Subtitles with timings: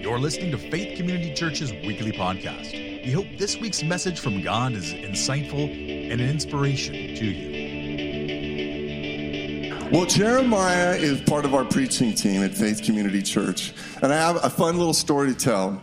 [0.00, 2.72] You're listening to Faith Community Church's weekly podcast.
[3.04, 5.70] We hope this week's message from God is insightful
[6.10, 7.58] and an inspiration to you.
[9.92, 14.42] Well, Jeremiah is part of our preaching team at Faith Community Church, and I have
[14.42, 15.82] a fun little story to tell.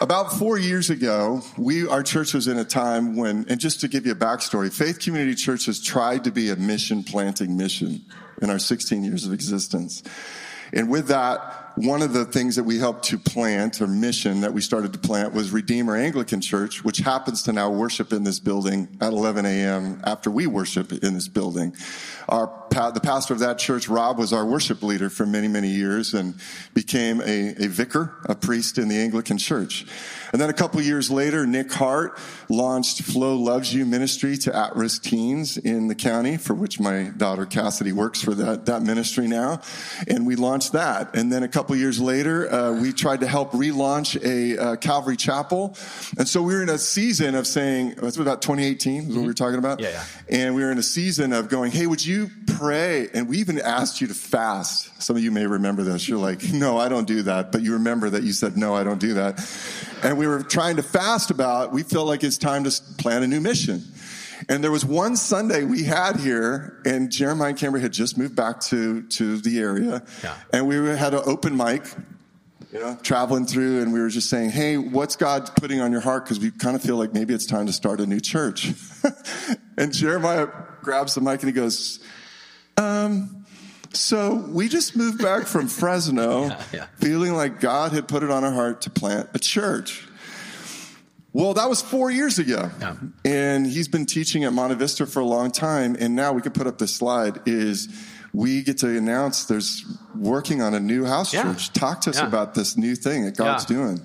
[0.00, 3.88] About four years ago, we our church was in a time when, and just to
[3.88, 8.02] give you a backstory, Faith Community Church has tried to be a mission planting mission
[8.40, 10.02] in our 16 years of existence.
[10.72, 14.52] And with that, one of the things that we helped to plant, or mission that
[14.52, 18.38] we started to plant, was Redeemer Anglican Church, which happens to now worship in this
[18.38, 20.00] building at 11 a.m.
[20.04, 21.74] after we worship in this building.
[22.28, 26.14] Our the pastor of that church, Rob, was our worship leader for many, many years
[26.14, 26.34] and
[26.74, 29.86] became a, a vicar, a priest in the Anglican Church.
[30.32, 32.16] And then a couple years later, Nick Hart
[32.48, 37.46] launched Flow Loves You ministry to at-risk teens in the county, for which my daughter
[37.46, 39.60] Cassidy works for that, that ministry now.
[40.06, 41.14] And we launched that.
[41.16, 45.16] And then a couple years later, uh, we tried to help relaunch a uh, Calvary
[45.16, 45.76] Chapel.
[46.16, 49.26] And so we were in a season of saying, that's about 2018 is what we
[49.26, 49.80] were talking about.
[49.80, 50.04] Yeah, yeah.
[50.28, 52.30] And we were in a season of going, hey, would you
[52.60, 53.08] pray?
[53.14, 55.02] And we even asked you to fast.
[55.02, 56.06] Some of you may remember this.
[56.06, 57.52] You're like, no, I don't do that.
[57.52, 59.40] But you remember that you said, no, I don't do that.
[60.02, 63.26] And we were trying to fast about, we felt like it's time to plan a
[63.26, 63.82] new mission.
[64.48, 68.36] And there was one Sunday we had here, and Jeremiah and Cambria had just moved
[68.36, 70.02] back to, to the area.
[70.22, 70.36] Yeah.
[70.52, 71.84] And we had an open mic,
[72.72, 76.00] you know, traveling through, and we were just saying, hey, what's God putting on your
[76.00, 76.24] heart?
[76.24, 78.72] Because we kind of feel like maybe it's time to start a new church.
[79.78, 80.48] and Jeremiah
[80.82, 82.00] grabs the mic and he goes,
[82.80, 83.44] um,
[83.92, 86.86] so we just moved back from Fresno, Yeah, yeah.
[86.96, 90.06] feeling like God had put it on our heart to plant a church.
[91.32, 92.70] Well, that was four years ago.
[92.80, 92.96] Yeah.
[93.24, 95.96] And he's been teaching at Monte Vista for a long time.
[95.98, 97.88] And now we can put up this slide is
[98.32, 99.84] we get to announce there's
[100.16, 101.72] working on a new house church.
[101.72, 104.00] Talk to us about this new thing that God's doing.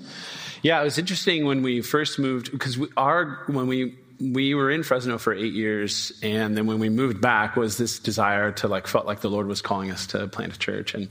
[0.62, 4.72] Yeah, it was interesting when we first moved because we, our when we we were
[4.72, 8.68] in Fresno for eight years, and then when we moved back, was this desire to
[8.68, 11.10] like felt like the Lord was calling us to plant a church, and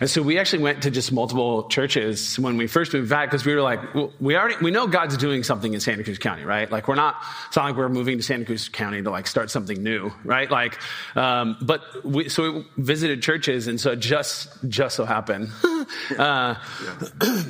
[0.00, 3.44] and so we actually went to just multiple churches when we first moved back because
[3.44, 6.44] we were like, well, we already we know God's doing something in Santa Cruz County,
[6.44, 6.70] right?
[6.70, 7.16] Like we're not
[7.48, 10.50] it's not like we're moving to Santa Cruz County to like start something new, right?
[10.50, 10.78] Like,
[11.16, 15.50] um, but we so we visited churches, and so it just just so happened.
[16.18, 16.54] uh,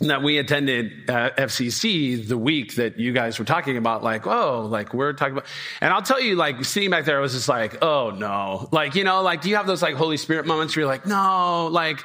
[0.00, 4.66] that we attended uh, FCC the week that you guys were talking about, like, oh,
[4.66, 5.46] like we're talking about,
[5.80, 8.94] and I'll tell you, like sitting back there, I was just like, oh no, like
[8.94, 11.68] you know, like do you have those like Holy Spirit moments where you're like, no,
[11.70, 12.02] like.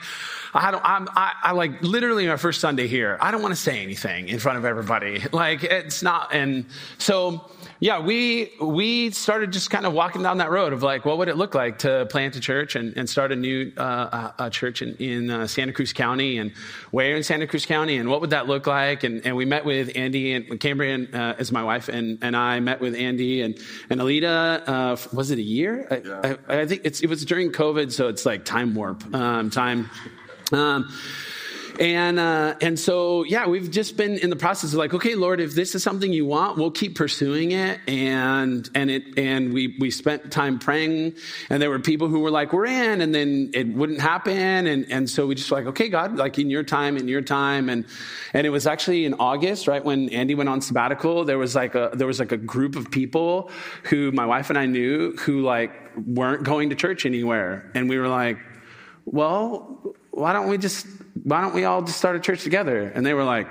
[0.55, 3.17] I don't, I'm, I, I like literally my first Sunday here.
[3.19, 5.23] I don't want to say anything in front of everybody.
[5.31, 6.67] Like it's not, and
[6.99, 7.49] so,
[7.79, 11.28] yeah, we, we started just kind of walking down that road of like, what would
[11.28, 14.81] it look like to plant a church and, and start a new, uh, a, church
[14.81, 16.53] in, in uh, Santa Cruz County and
[16.91, 19.03] where in Santa Cruz County and what would that look like?
[19.03, 22.35] And, and we met with Andy and Cambria and, uh, as my wife and, and
[22.35, 23.57] I met with Andy and,
[23.89, 25.88] and Alita, uh, was it a year?
[25.91, 27.91] I, I, I think it's, it was during COVID.
[27.91, 29.89] So it's like time warp, um, time.
[30.51, 30.89] Um,
[31.79, 35.39] and uh, and so yeah, we've just been in the process of like, okay, Lord,
[35.39, 37.79] if this is something you want, we'll keep pursuing it.
[37.88, 41.16] And and it and we we spent time praying,
[41.50, 44.85] and there were people who were like, we're in, and then it wouldn't happen, and
[44.91, 47.85] and so we just like, okay, God, like in your time, in your time, and
[48.33, 51.75] and it was actually in August, right when Andy went on sabbatical, there was like
[51.75, 53.50] a there was like a group of people
[53.83, 55.72] who my wife and I knew who like
[56.06, 58.38] weren't going to church anywhere, and we were like
[59.06, 60.85] well, why don't we just,
[61.24, 62.91] why don't we all just start a church together?
[62.94, 63.47] And they were like,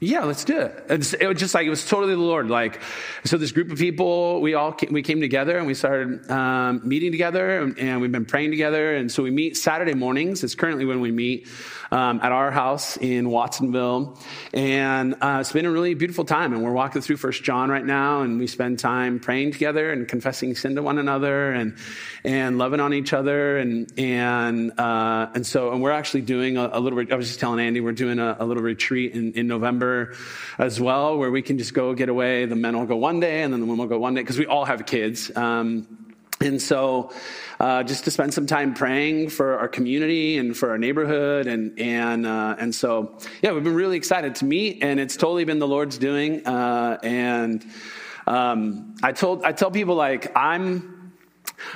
[0.00, 0.84] yeah, let's do it.
[0.88, 2.48] It's, it was just like, it was totally the Lord.
[2.48, 2.80] Like,
[3.24, 6.86] so this group of people, we all came, we came together and we started um,
[6.86, 8.96] meeting together and, and we've been praying together.
[8.96, 10.44] And so we meet Saturday mornings.
[10.44, 11.48] It's currently when we meet
[11.90, 14.18] um, at our house in Watsonville.
[14.52, 16.52] And uh, it's been a really beautiful time.
[16.52, 20.06] And we're walking through First John right now and we spend time praying together and
[20.08, 21.76] confessing sin to one another and,
[22.24, 23.58] and loving on each other.
[23.58, 27.40] And, and, uh, and so, and we're actually doing a, a little, I was just
[27.40, 30.14] telling Andy, we're doing a, a little retreat in, in November
[30.58, 32.46] as well, where we can just go get away.
[32.46, 34.38] The men will go one day and then the women will go one day because
[34.38, 35.34] we all have kids.
[35.36, 36.05] Um,
[36.40, 37.12] and so,
[37.58, 41.78] uh, just to spend some time praying for our community and for our neighborhood, and
[41.78, 45.58] and uh, and so, yeah, we've been really excited to meet, and it's totally been
[45.58, 46.46] the Lord's doing.
[46.46, 47.64] Uh, and
[48.26, 50.95] um, I told I tell people like I'm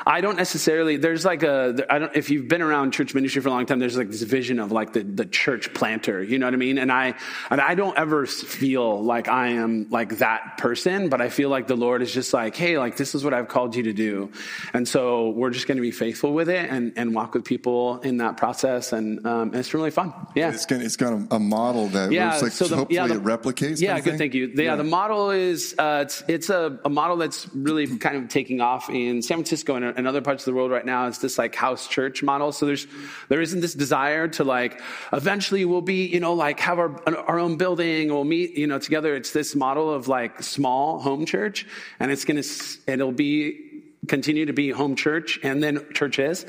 [0.07, 0.97] I don't necessarily.
[0.97, 1.87] There's like a.
[1.89, 2.15] I don't.
[2.15, 4.73] If you've been around church ministry for a long time, there's like this vision of
[4.73, 6.23] like the the church planter.
[6.23, 6.79] You know what I mean?
[6.79, 7.15] And I
[7.51, 11.67] and I don't ever feel like I am like that person, but I feel like
[11.67, 14.31] the Lord is just like, hey, like this is what I've called you to do,
[14.73, 18.01] and so we're just going to be faithful with it and and walk with people
[18.01, 20.13] in that process, and, um, and it's really fun.
[20.35, 23.15] Yeah, it's got it's got a, model that yeah, like, so the, hopefully yeah, the,
[23.15, 23.81] it replicates.
[23.81, 24.19] Yeah, good.
[24.19, 24.55] Thank you.
[24.55, 24.71] The, yeah.
[24.71, 28.61] yeah, the model is uh, it's it's a, a model that's really kind of taking
[28.61, 31.07] off in San Francisco and in other parts of the world right now.
[31.07, 32.53] It's this like house church model.
[32.53, 32.87] So there's
[33.29, 34.81] there isn't this desire to like
[35.13, 38.09] eventually we'll be you know like have our our own building.
[38.09, 39.15] We'll meet you know together.
[39.15, 41.67] It's this model of like small home church,
[41.99, 42.43] and it's gonna
[42.87, 46.47] it'll be continue to be home church and then churches.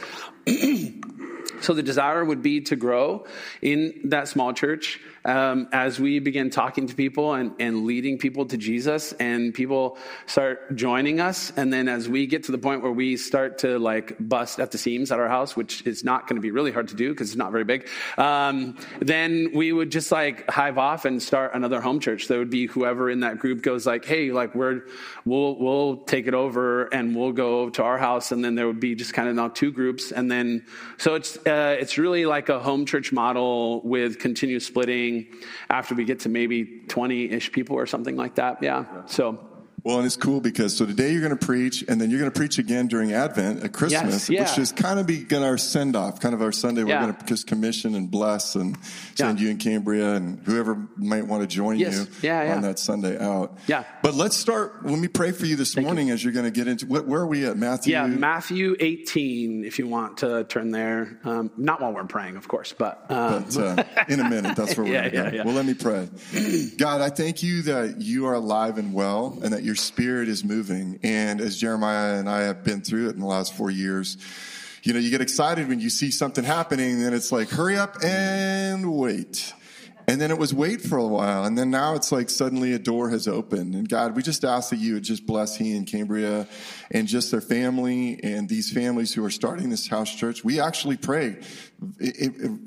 [1.62, 3.26] so the desire would be to grow
[3.62, 8.46] in that small church um, as we begin talking to people and, and leading people
[8.48, 11.52] to Jesus, and people start joining us.
[11.56, 14.72] And then as we get to the point where we start to like bust at
[14.72, 17.12] the seams at our house, which is not going to be really hard to do
[17.12, 17.88] because it's not very big,
[18.18, 22.28] um, then we would just like hive off and start another home church.
[22.28, 24.82] There would be whoever in that group goes like, "Hey, like we're
[25.26, 28.80] we'll we'll take it over and we'll go to our house," and then there would
[28.80, 30.66] be just kind of now two groups, and then
[30.98, 35.11] so it's uh, it's really like a home church model with continuous splitting
[35.70, 38.62] after we get to maybe 20 ish people or something like that.
[38.62, 38.86] Yeah.
[39.06, 39.51] So
[39.84, 42.32] well, and it's cool because so today you're going to preach, and then you're going
[42.32, 44.42] to preach again during Advent at Christmas, yes, yeah.
[44.44, 46.84] which is kind of begin our send off, kind of our Sunday.
[46.84, 48.78] We're going to just commission and bless and
[49.16, 49.46] send yeah.
[49.46, 51.98] you in Cambria and whoever might want to join yes.
[51.98, 53.58] you yeah, on that Sunday out.
[53.68, 53.84] Yeah.
[54.02, 54.86] But let's start.
[54.86, 56.14] Let me pray for you this Thank morning you.
[56.14, 57.94] as you're going to get into where are we at Matthew?
[57.94, 59.66] Yeah, Matthew 18.
[59.66, 63.46] If you want to turn there, um, not while we're praying, of course, but, um.
[63.54, 64.56] but uh, in a minute.
[64.56, 65.46] That's where we're yeah, going.
[65.46, 66.10] Well, let me pray.
[66.78, 70.28] God, I thank you that you are alive and well, and that you're your spirit
[70.28, 71.00] is moving.
[71.02, 74.18] And as Jeremiah and I have been through it in the last four years,
[74.84, 78.04] you know, you get excited when you see something happening, and it's like, hurry up
[78.04, 79.54] and wait.
[80.10, 81.46] And then it was wait for a while.
[81.46, 83.76] And then now it's like suddenly a door has opened.
[83.76, 86.50] And God, we just ask that you would just bless he and Cambria
[86.90, 90.44] and just their family and these families who are starting this house church.
[90.44, 91.38] We actually pray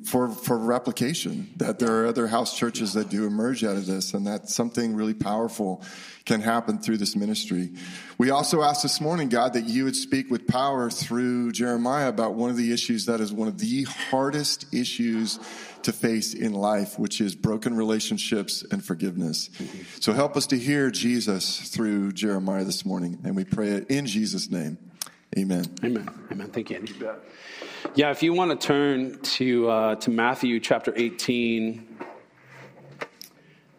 [0.04, 4.12] for, for replication, that there are other house churches that do emerge out of this
[4.12, 5.84] and that something really powerful
[6.24, 7.70] can happen through this ministry.
[8.18, 12.34] We also ask this morning, God, that you would speak with power through Jeremiah about
[12.34, 15.38] one of the issues that is one of the hardest issues
[15.82, 19.48] to face in life, which is broken relationships and forgiveness.
[19.50, 19.82] Mm-hmm.
[20.00, 24.06] So help us to hear Jesus through Jeremiah this morning, and we pray it in
[24.06, 24.78] Jesus' name.
[25.36, 25.64] Amen.
[25.84, 26.08] Amen.
[26.32, 26.48] Amen.
[26.48, 26.94] Thank you, Andy.
[27.92, 31.98] Yeah, if you want to turn to uh, to Matthew chapter 18,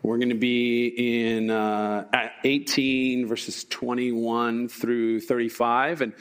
[0.03, 6.13] we're going to be in uh, 18 verses 21 through 35, and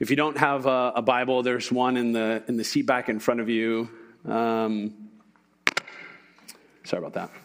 [0.00, 3.10] if you don't have a, a, Bible, there's one in the in the seat back
[3.10, 3.90] in front of you.
[4.24, 4.94] Um,
[6.84, 7.43] sorry about that.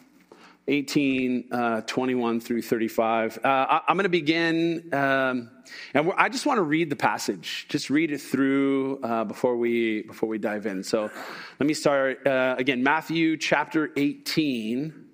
[0.70, 3.38] 18, uh, 21 through 35.
[3.44, 5.50] Uh, I, am going to begin, um,
[5.92, 7.66] and I just want to read the passage.
[7.68, 10.82] Just read it through uh, before we before we dive in.
[10.82, 11.10] So,
[11.58, 12.82] let me start uh, again.
[12.82, 15.08] Matthew chapter 18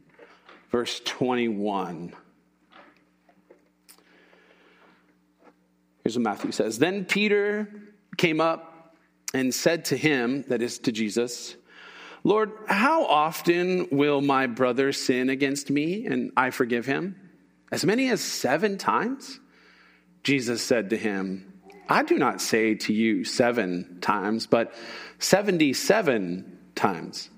[0.71, 2.13] verse 21.
[6.05, 7.69] Here's what Matthew says Then Peter
[8.17, 8.95] came up
[9.35, 11.57] and said to him, that is to Jesus,
[12.27, 17.15] Lord, how often will my brother sin against me and I forgive him?
[17.71, 19.39] As many as seven times?
[20.25, 21.53] Jesus said to him,
[21.89, 24.75] I do not say to you seven times, but
[25.21, 27.31] 77 times.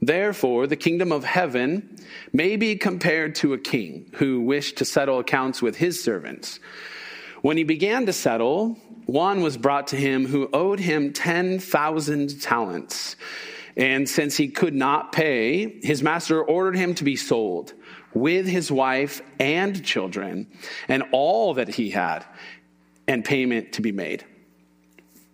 [0.00, 1.98] Therefore, the kingdom of heaven
[2.32, 6.60] may be compared to a king who wished to settle accounts with his servants.
[7.42, 13.16] When he began to settle, one was brought to him who owed him 10,000 talents.
[13.76, 17.72] And since he could not pay, his master ordered him to be sold
[18.14, 20.46] with his wife and children
[20.88, 22.24] and all that he had,
[23.08, 24.24] and payment to be made.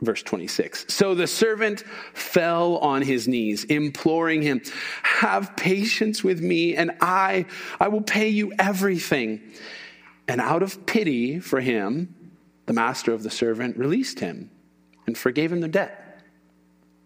[0.01, 0.87] Verse 26.
[0.89, 1.81] So the servant
[2.15, 4.63] fell on his knees, imploring him,
[5.03, 7.47] Have patience with me, and I,
[7.81, 9.41] I will pay you everything.
[10.29, 12.15] And out of pity for him,
[12.67, 14.51] the master of the servant released him
[15.07, 16.08] and forgave him the debt.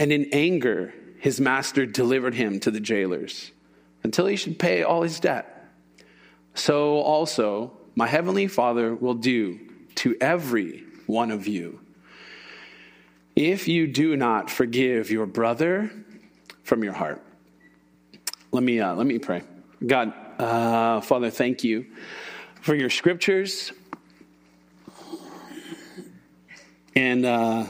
[0.00, 3.52] And in anger, his master delivered him to the jailers
[4.02, 5.68] until he should pay all his debt.
[6.54, 9.60] So also, my heavenly Father will do
[9.96, 11.80] to every one of you
[13.36, 15.90] if you do not forgive your brother
[16.62, 17.22] from your heart.
[18.52, 19.42] Let me, uh, let me pray.
[19.86, 21.84] God, uh, Father, thank you
[22.62, 23.70] for your scriptures.
[26.96, 27.66] And uh,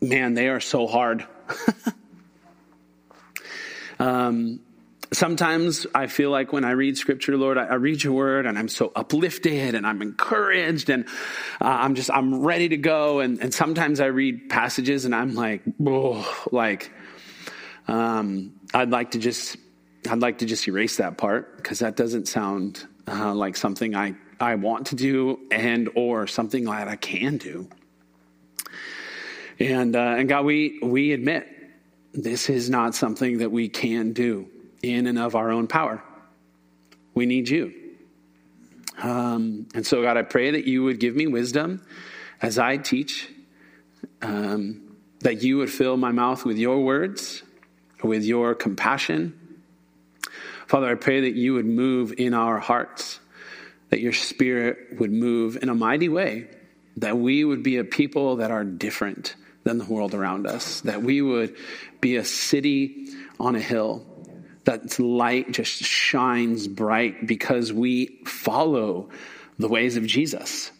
[0.00, 1.26] man, they are so hard.
[3.98, 4.60] um,
[5.12, 8.58] sometimes I feel like when I read scripture, Lord, I, I, read your word and
[8.58, 11.06] I'm so uplifted and I'm encouraged and
[11.60, 13.20] uh, I'm just, I'm ready to go.
[13.20, 16.90] And, and sometimes I read passages and I'm like, oh, like,
[17.86, 19.56] um, I'd like to just,
[20.08, 24.14] I'd like to just erase that part because that doesn't sound uh, like something I,
[24.38, 27.68] I want to do and or something that I can do.
[29.60, 31.48] And, uh, and God, we, we admit
[32.12, 34.48] this is not something that we can do
[34.82, 36.02] in and of our own power.
[37.14, 37.74] We need you.
[39.02, 41.84] Um, and so, God, I pray that you would give me wisdom
[42.40, 43.28] as I teach,
[44.22, 47.42] um, that you would fill my mouth with your words,
[48.02, 49.38] with your compassion.
[50.66, 53.18] Father, I pray that you would move in our hearts,
[53.90, 56.48] that your spirit would move in a mighty way,
[56.96, 59.34] that we would be a people that are different
[59.64, 61.56] than the world around us, that we would
[62.00, 64.04] be a city on a hill
[64.64, 69.08] that light just shines bright because we follow
[69.58, 70.70] the ways of Jesus.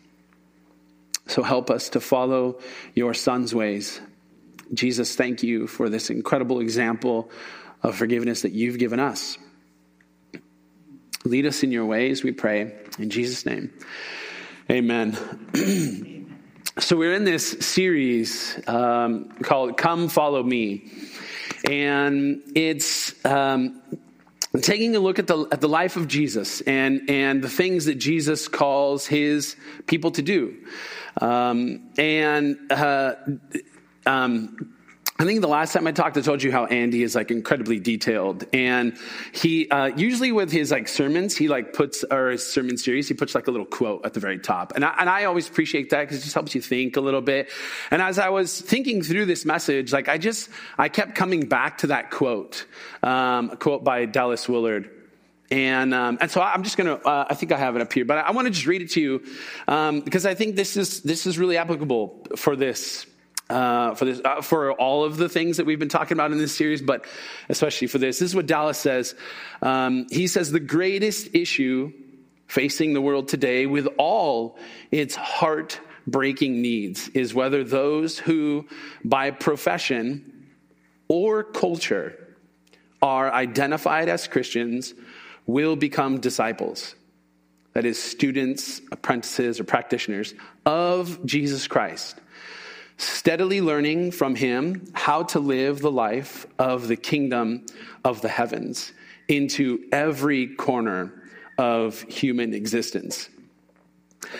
[1.26, 2.58] So help us to follow
[2.94, 4.00] your son's ways.
[4.74, 7.30] Jesus, thank you for this incredible example
[7.82, 9.38] of forgiveness that you've given us.
[11.24, 12.74] Lead us in your ways, we pray.
[12.98, 13.72] In Jesus' name,
[14.70, 15.16] amen.
[16.76, 20.90] so, we're in this series um, called Come Follow Me.
[21.68, 23.82] And it's um,
[24.60, 27.96] taking a look at the, at the life of Jesus and, and the things that
[27.96, 29.56] Jesus calls his
[29.86, 30.56] people to do.
[31.20, 33.14] Um, and uh,
[34.06, 34.74] um,
[35.20, 37.80] I think the last time I talked, I told you how Andy is like incredibly
[37.80, 38.96] detailed, and
[39.32, 43.14] he uh, usually with his like sermons, he like puts or his sermon series, he
[43.14, 45.90] puts like a little quote at the very top, and I, and I always appreciate
[45.90, 47.50] that because it just helps you think a little bit.
[47.90, 51.78] And as I was thinking through this message, like I just I kept coming back
[51.78, 52.66] to that quote,
[53.02, 54.88] um, a quote by Dallas Willard.
[55.50, 57.90] And, um, and so I'm just going to, uh, I think I have it up
[57.90, 59.24] here, but I, I want to just read it to you
[59.66, 63.06] um, because I think this is, this is really applicable for this
[63.50, 66.38] uh, for this, uh, for all of the things that we've been talking about in
[66.38, 67.06] this series, but
[67.48, 68.18] especially for this.
[68.18, 69.14] This is what Dallas says.
[69.62, 71.92] Um, he says the greatest issue
[72.46, 74.58] facing the world today, with all
[74.90, 78.66] its heart-breaking needs, is whether those who,
[79.04, 80.48] by profession
[81.08, 82.36] or culture,
[83.00, 84.94] are identified as Christians
[85.46, 86.94] will become disciples.
[87.74, 90.34] That is, students, apprentices, or practitioners
[90.66, 92.16] of Jesus Christ
[92.98, 97.64] steadily learning from him how to live the life of the kingdom
[98.04, 98.92] of the heavens
[99.28, 101.12] into every corner
[101.56, 103.28] of human existence.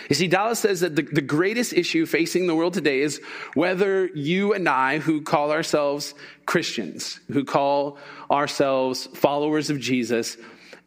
[0.09, 3.21] You see, Dallas says that the, the greatest issue facing the world today is
[3.55, 6.15] whether you and I, who call ourselves
[6.47, 7.97] Christians, who call
[8.31, 10.37] ourselves followers of Jesus,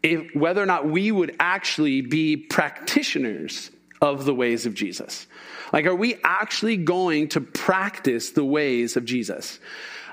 [0.03, 3.70] if, whether or not we would actually be practitioners
[4.01, 5.27] of the ways of Jesus.
[5.71, 9.59] Like, are we actually going to practice the ways of Jesus?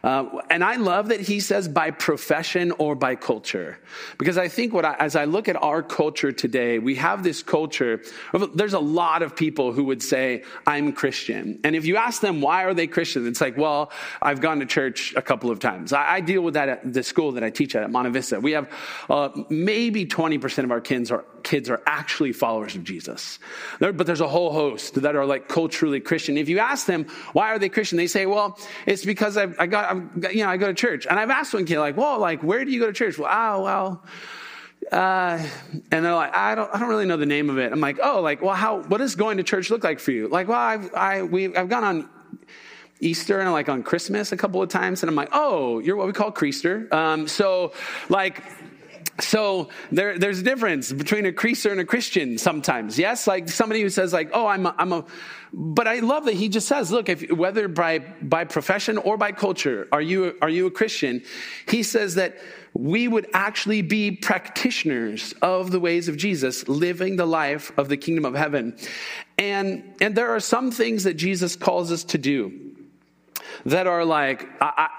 [0.08, 3.78] Uh, and I love that he says by profession or by culture.
[4.16, 7.42] Because I think what I, as I look at our culture today, we have this
[7.42, 8.00] culture.
[8.32, 11.60] Of, there's a lot of people who would say, I'm Christian.
[11.62, 13.26] And if you ask them, why are they Christian?
[13.26, 15.92] It's like, well, I've gone to church a couple of times.
[15.92, 18.40] I, I deal with that at the school that I teach at, at Monte Vista.
[18.40, 18.72] We have
[19.10, 23.38] uh, maybe 20% of our kids are, kids are actually followers of Jesus.
[23.78, 26.38] But there's a whole host that are like culturally Christian.
[26.38, 27.98] If you ask them, why are they Christian?
[27.98, 31.06] They say, well, it's because I, I got, I'm, you know, I go to church.
[31.06, 33.18] And I've asked one kid, like, well, like, where do you go to church?
[33.18, 34.04] Well, oh, well,
[34.92, 35.46] uh,
[35.92, 37.72] and they're like, I don't, I don't really know the name of it.
[37.72, 40.28] I'm like, oh, like, well, how, what does going to church look like for you?
[40.28, 42.08] Like, well, I've, I, we, I've gone on
[43.00, 46.06] Easter and like on Christmas a couple of times, and I'm like, oh, you're what
[46.06, 46.92] we call Creaster.
[46.92, 47.72] Um, so,
[48.08, 48.42] like,
[49.20, 52.98] so there, there's a difference between a Creaster and a Christian sometimes.
[52.98, 55.04] Yes, like somebody who says like, "Oh, I'm a, I'm a,"
[55.52, 59.32] but I love that he just says, "Look, if whether by by profession or by
[59.32, 61.22] culture, are you are you a Christian?"
[61.66, 62.38] He says that
[62.74, 67.96] we would actually be practitioners of the ways of Jesus, living the life of the
[67.96, 68.76] kingdom of heaven,
[69.36, 72.52] and and there are some things that Jesus calls us to do
[73.66, 74.46] that are like.
[74.60, 74.90] I,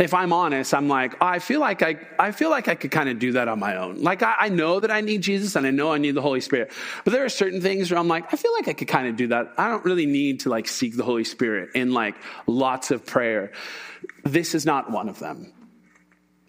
[0.00, 3.10] if I'm honest, I'm like, I feel like I, I feel like I could kind
[3.10, 4.02] of do that on my own.
[4.02, 6.40] Like I, I, know that I need Jesus and I know I need the Holy
[6.40, 6.72] Spirit.
[7.04, 9.16] But there are certain things where I'm like, I feel like I could kind of
[9.16, 9.52] do that.
[9.58, 12.14] I don't really need to like seek the Holy Spirit in like
[12.46, 13.52] lots of prayer.
[14.24, 15.52] This is not one of them.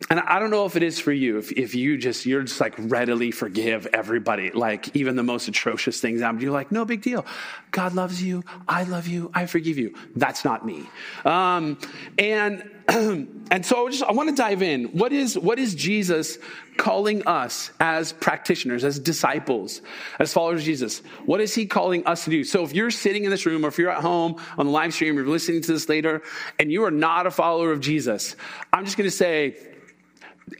[0.09, 2.59] And I don't know if it is for you, if, if you just, you're just
[2.59, 6.21] like readily forgive everybody, like even the most atrocious things.
[6.21, 7.25] You're like, no big deal.
[7.69, 8.43] God loves you.
[8.67, 9.29] I love you.
[9.33, 9.95] I forgive you.
[10.15, 10.89] That's not me.
[11.23, 11.77] Um,
[12.17, 14.85] and, and so I just, I want to dive in.
[14.85, 16.39] What is, what is Jesus
[16.77, 19.81] calling us as practitioners, as disciples,
[20.19, 21.03] as followers of Jesus?
[21.25, 22.43] What is he calling us to do?
[22.43, 24.93] So if you're sitting in this room or if you're at home on the live
[24.93, 26.23] stream, you're listening to this later
[26.59, 28.35] and you are not a follower of Jesus,
[28.73, 29.55] I'm just going to say,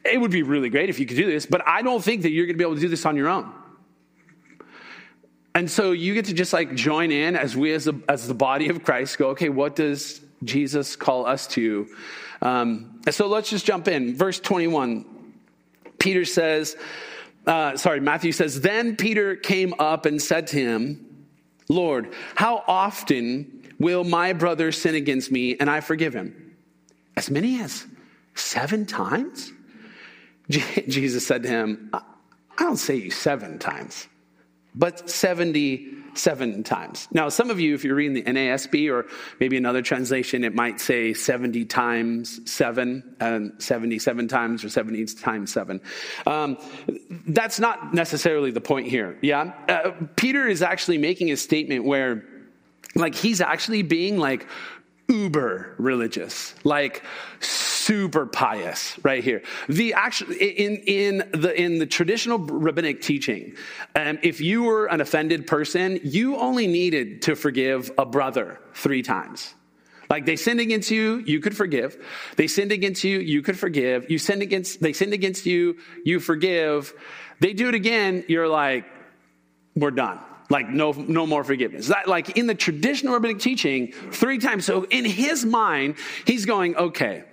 [0.06, 2.32] it would be really great if you could do this, but I don't think that
[2.32, 3.52] you're going to be able to do this on your own.
[5.54, 8.34] And so you get to just like join in as we, as, the as the
[8.34, 11.88] body of Christ, go, okay, what does Jesus call us to?
[12.42, 14.16] Um, so let's just jump in.
[14.16, 15.06] Verse 21,
[16.00, 16.78] Peter says,
[17.46, 21.26] uh, sorry, Matthew says, Then Peter came up and said to him,
[21.68, 26.56] Lord, how often will my brother sin against me and I forgive him?
[27.18, 27.86] As many as
[28.36, 29.52] seven times?
[30.52, 32.02] Jesus said to him, I
[32.58, 34.08] don't say you seven times,
[34.76, 37.08] but 77 times.
[37.12, 39.08] Now, some of you, if you're reading the NASB or
[39.40, 45.52] maybe another translation, it might say 70 times seven and 77 times or 70 times
[45.52, 45.82] seven.
[46.28, 46.58] Um,
[47.28, 49.18] that's not necessarily the point here.
[49.22, 49.54] Yeah.
[49.68, 52.26] Uh, Peter is actually making a statement where
[52.96, 54.48] like he's actually being like
[55.08, 57.04] uber religious, like
[57.40, 59.42] super pious right here.
[59.68, 63.56] The actual in in the in the traditional rabbinic teaching,
[63.96, 69.02] um, if you were an offended person, you only needed to forgive a brother three
[69.02, 69.54] times.
[70.10, 71.98] Like they sinned against you, you could forgive.
[72.36, 74.12] They sinned against you, you could forgive.
[74.12, 76.94] You sinned against they sinned against you, you forgive.
[77.40, 78.86] They do it again, you're like,
[79.76, 80.20] we're done.
[80.52, 81.88] Like no, no more forgiveness.
[81.88, 84.66] That, like in the traditional rabbinic teaching, three times.
[84.66, 87.24] So in his mind, he's going, okay,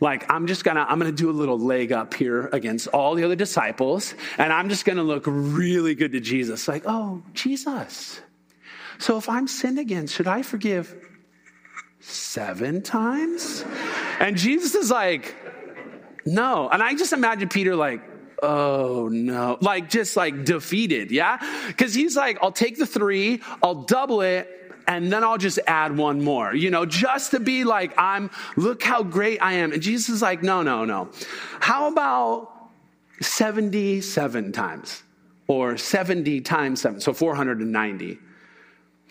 [0.00, 3.22] like i'm just gonna i'm gonna do a little leg up here against all the
[3.22, 8.20] other disciples and i'm just gonna look really good to jesus like oh jesus
[8.98, 10.92] so if i'm sinned against should i forgive
[12.00, 13.64] seven times
[14.18, 15.36] and jesus is like
[16.26, 18.02] no and i just imagine peter like
[18.42, 19.56] oh no.
[19.60, 21.38] Like just like defeated, yeah?
[21.68, 25.96] Because he's like, I'll take the three, I'll double it, and then I'll just add
[25.96, 29.72] one more, you know, just to be like, I'm, look how great I am.
[29.72, 31.10] And Jesus is like, no, no, no.
[31.60, 32.50] How about
[33.20, 35.02] 77 times
[35.46, 37.00] or 70 times seven?
[37.00, 38.18] So 490.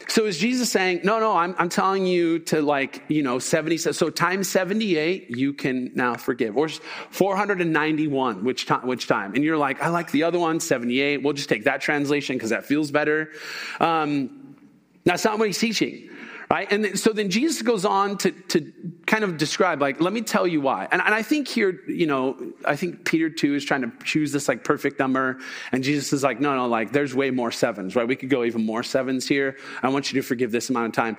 [0.08, 3.78] So is Jesus saying, no, no, I'm, I'm telling you to like, you know, 70,
[3.78, 6.58] so times 78, you can now forgive.
[6.58, 9.36] Or 491, which time, which time?
[9.36, 11.24] And you're like, I like the other one, 78.
[11.24, 13.32] We'll just take that translation because that feels better.
[13.80, 14.56] Um,
[15.04, 16.10] that's not what he's teaching.
[16.52, 16.70] Right?
[16.70, 18.74] And so then Jesus goes on to, to
[19.06, 20.86] kind of describe, like, let me tell you why.
[20.92, 24.34] And, and I think here, you know, I think Peter too is trying to choose
[24.34, 25.40] this like perfect number.
[25.72, 28.06] And Jesus is like, no, no, like there's way more sevens, right?
[28.06, 29.58] We could go even more sevens here.
[29.82, 31.16] I want you to forgive this amount of time.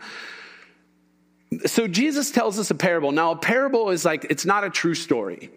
[1.64, 3.10] So Jesus tells us a parable.
[3.10, 5.48] Now, a parable is like, it's not a true story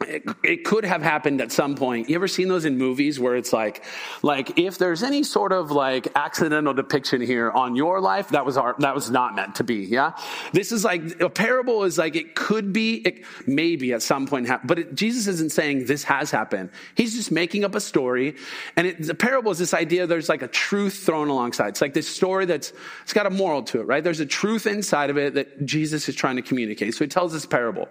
[0.00, 2.08] it, it, could have happened at some point.
[2.08, 3.84] You ever seen those in movies where it's like,
[4.22, 8.56] like if there's any sort of like accidental depiction here on your life, that was
[8.56, 9.84] our, that was not meant to be.
[9.84, 10.12] Yeah,
[10.52, 14.46] this is like a parable is like it could be, it maybe at some point
[14.46, 16.70] happen, but it, Jesus isn't saying this has happened.
[16.94, 18.36] He's just making up a story,
[18.76, 20.06] and it, the parable is this idea.
[20.06, 21.68] There's like a truth thrown alongside.
[21.68, 24.04] It's like this story that's it's got a moral to it, right?
[24.04, 26.94] There's a truth inside of it that Jesus is trying to communicate.
[26.94, 27.88] So he tells this parable.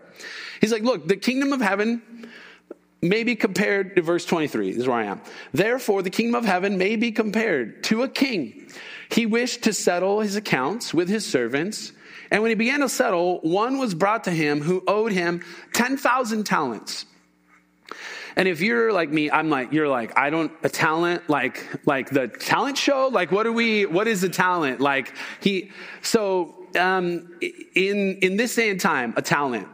[0.62, 2.02] He's like, look, the kingdom of heaven
[3.02, 5.22] may be compared to verse 23 is where I am.
[5.54, 8.68] Therefore, the kingdom of heaven may be compared to a king.
[9.10, 11.92] He wished to settle his accounts with his servants.
[12.32, 15.44] And when he began to settle, one was brought to him who owed him
[15.74, 17.06] 10,000 talents.
[18.36, 22.10] And if you're like me, I'm like, you're like, I don't, a talent, like, like
[22.10, 23.08] the talent show?
[23.08, 24.80] Like, what are we, what is the talent?
[24.80, 25.72] Like, he,
[26.04, 29.68] so, um, in, in this day and time, a talent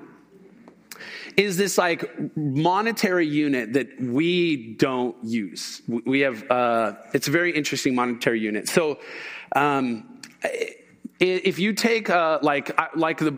[1.38, 5.82] is this like monetary unit that we don't use.
[5.88, 8.68] We have, uh, it's a very interesting monetary unit.
[8.68, 9.00] So,
[9.56, 10.22] um,
[11.20, 13.38] if you take, uh, like, like the,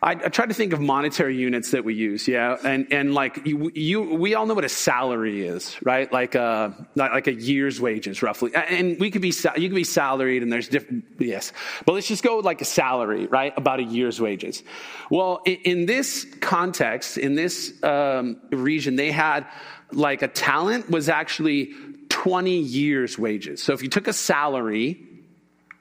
[0.00, 3.44] I, I try to think of monetary units that we use, yeah, and and like
[3.44, 6.12] you, you we all know what a salary is, right?
[6.12, 8.54] Like a uh, like a year's wages, roughly.
[8.54, 11.52] And we could be you could be salaried, and there's different yes,
[11.84, 13.52] but let's just go with like a salary, right?
[13.56, 14.62] About a year's wages.
[15.10, 19.46] Well, in, in this context, in this um, region, they had
[19.90, 21.72] like a talent was actually
[22.08, 23.62] 20 years' wages.
[23.62, 25.07] So if you took a salary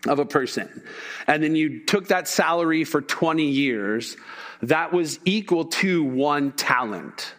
[0.05, 0.83] of a person.
[1.25, 4.15] And then you took that salary for 20 years,
[4.61, 7.33] that was equal to one talent.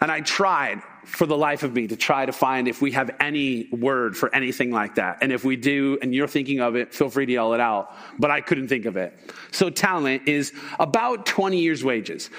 [0.00, 3.10] And I tried for the life of me to try to find if we have
[3.18, 5.18] any word for anything like that.
[5.20, 7.94] And if we do, and you're thinking of it, feel free to yell it out.
[8.18, 9.18] But I couldn't think of it.
[9.50, 12.30] So talent is about 20 years' wages.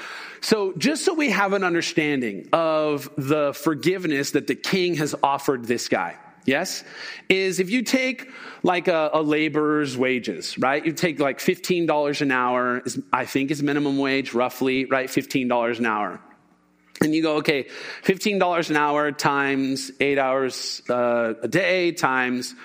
[0.41, 5.65] So just so we have an understanding of the forgiveness that the king has offered
[5.65, 6.83] this guy yes,
[7.29, 8.29] is if you take
[8.63, 10.85] like a, a, laborer's wages, right?
[10.85, 15.09] You take like $15 an hour, is, I think is minimum wage, roughly, right?
[15.09, 16.19] $15 an hour.
[17.01, 17.67] And you go, okay,
[18.03, 22.55] $15 an hour times eight hours uh, a day times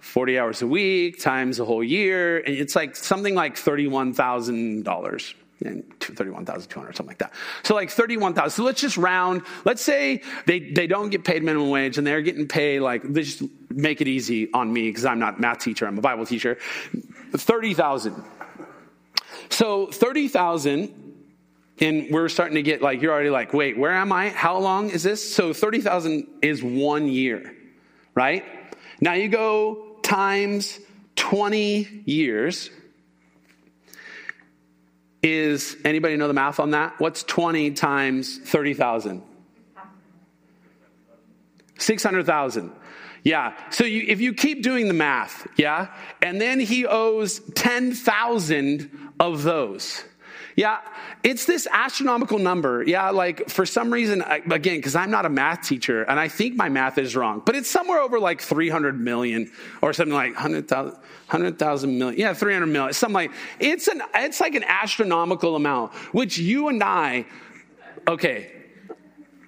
[0.00, 2.38] 40 hours a week times a whole year.
[2.38, 7.32] And it's like something like $31,000 and 31,200, something like that.
[7.64, 8.50] So like 31,000.
[8.50, 9.42] So let's just round.
[9.64, 13.22] Let's say they, they don't get paid minimum wage and they're getting paid like, they
[13.22, 15.86] just make it easy on me because I'm not a math teacher.
[15.86, 16.58] I'm a Bible teacher.
[17.32, 18.22] 30,000.
[19.50, 20.94] So 30,000
[21.80, 24.30] and we're starting to get like, you're already like, wait, where am I?
[24.30, 25.34] How long is this?
[25.34, 27.54] So 30,000 is one year,
[28.14, 28.44] right?
[29.00, 30.78] Now you go times
[31.16, 32.70] 20 years
[35.22, 36.94] is anybody know the math on that?
[36.98, 39.22] What's 20 times 30,000?
[41.78, 42.72] 600,000.
[43.24, 43.54] Yeah.
[43.70, 45.88] So you, if you keep doing the math, yeah,
[46.22, 50.04] and then he owes 10,000 of those.
[50.58, 50.80] Yeah,
[51.22, 52.82] it's this astronomical number.
[52.82, 56.56] Yeah, like for some reason, again, because I'm not a math teacher and I think
[56.56, 60.94] my math is wrong, but it's somewhere over like 300 million or something like 100,000.
[60.94, 62.18] 100,000 million.
[62.18, 62.92] Yeah, 300 million.
[62.92, 67.26] Something like, it's an, it's like an astronomical amount, which you and I,
[68.08, 68.50] okay,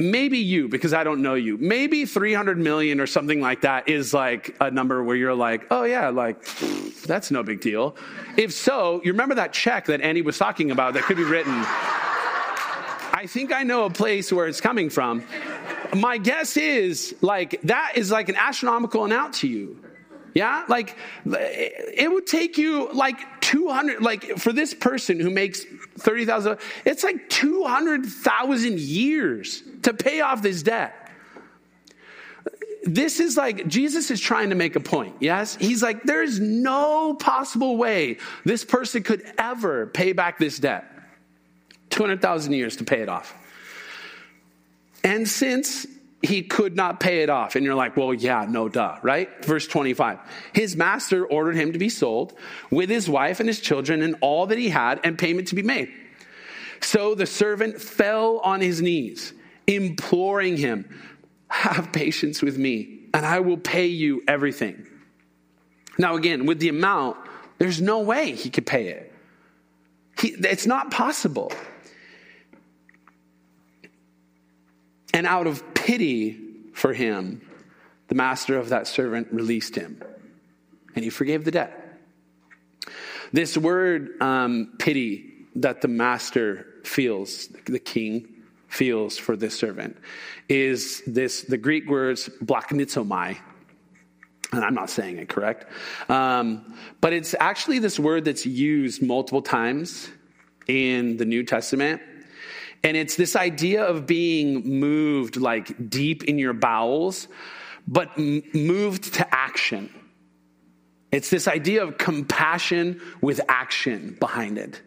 [0.01, 4.15] maybe you, because I don't know you, maybe 300 million or something like that is
[4.15, 6.43] like a number where you're like, oh yeah, like,
[7.03, 7.95] that's no big deal.
[8.37, 11.53] If so, you remember that check that Andy was talking about that could be written.
[11.53, 15.23] I think I know a place where it's coming from.
[15.95, 19.85] My guess is like, that is like an astronomical amount to you.
[20.33, 25.65] Yeah, like it would take you like 200, like for this person who makes
[25.99, 30.97] 30,000, it's like 200,000 years to pay off this debt.
[32.85, 35.55] This is like, Jesus is trying to make a point, yes?
[35.55, 40.87] He's like, there's no possible way this person could ever pay back this debt.
[41.91, 43.35] 200,000 years to pay it off.
[45.05, 45.87] And since
[46.23, 47.57] he could not pay it off.
[47.57, 49.45] And you're like, well, yeah, no duh, right?
[49.45, 50.19] Verse 25.
[50.53, 52.35] His master ordered him to be sold
[52.71, 55.63] with his wife and his children and all that he had and payment to be
[55.63, 55.91] made.
[56.83, 59.33] So the servant fell on his knees,
[59.67, 60.89] imploring him,
[61.49, 64.87] have patience with me and I will pay you everything.
[65.99, 67.17] Now, again, with the amount,
[67.59, 69.13] there's no way he could pay it.
[70.19, 71.53] He, it's not possible.
[75.13, 76.39] And out of pity
[76.73, 77.43] for him,
[78.09, 80.03] the master of that servant released him
[80.95, 81.99] and he forgave the debt.
[83.33, 88.40] This word um, pity that the master feels, the king
[88.71, 89.99] feels for this servant,
[90.49, 93.37] is this the Greek words blaknizomai.
[94.53, 95.67] And I'm not saying it correct.
[96.11, 100.09] Um, but it's actually this word that's used multiple times
[100.67, 102.03] in the New Testament
[102.83, 107.29] and it's this idea of being moved like deep in your bowels,
[107.87, 109.93] but m- moved to action.
[111.13, 114.81] It's this idea of compassion with action behind it.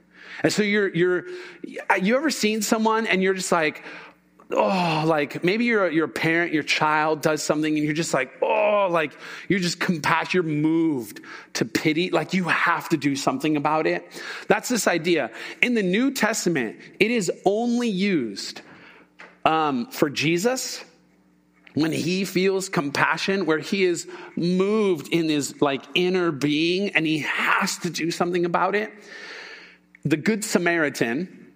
[0.44, 1.26] And so you're, you're,
[2.02, 3.84] you ever seen someone and you're just like,
[4.52, 8.32] oh, like maybe you're you're a parent, your child does something and you're just like,
[8.44, 11.22] oh, like you're just compassionate, you're moved
[11.54, 14.06] to pity, like you have to do something about it.
[14.48, 15.32] That's this idea.
[15.62, 18.62] In the New Testament, it is only used
[19.46, 20.86] Um, for Jesus,
[21.74, 27.20] when he feels compassion, where he is moved in his like inner being and he
[27.28, 28.90] has to do something about it,
[30.04, 31.52] the Good Samaritan,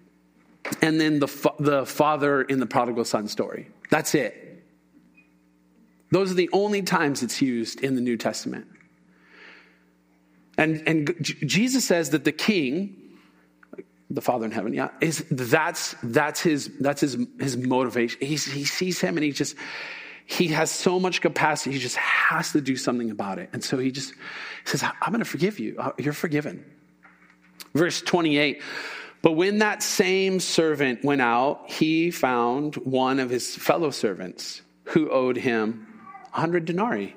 [0.82, 3.68] and then the, fa- the father in the prodigal son story.
[3.90, 4.44] That's it.
[6.10, 8.66] Those are the only times it's used in the New Testament.
[10.56, 12.96] And, and Jesus says that the king,
[14.10, 18.18] the Father in heaven, yeah, is that's that's his that's his his motivation.
[18.20, 19.54] He's, he sees him and he just
[20.26, 21.72] he has so much capacity.
[21.72, 23.50] He just has to do something about it.
[23.52, 24.14] And so he just
[24.64, 25.76] says, "I'm going to forgive you.
[25.78, 26.64] Uh, you're forgiven."
[27.74, 28.62] Verse 28.
[29.20, 35.10] But when that same servant went out, he found one of his fellow servants who
[35.10, 35.86] owed him
[36.32, 37.16] 100 denarii.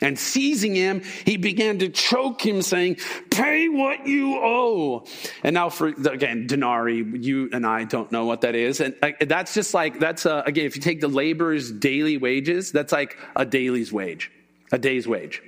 [0.00, 2.96] And seizing him, he began to choke him, saying,
[3.30, 5.06] Pay what you owe.
[5.42, 8.80] And now, for again, denarii, you and I don't know what that is.
[8.80, 12.92] And uh, that's just like, that's again, if you take the laborer's daily wages, that's
[12.92, 14.30] like a daily's wage,
[14.72, 15.42] a day's wage.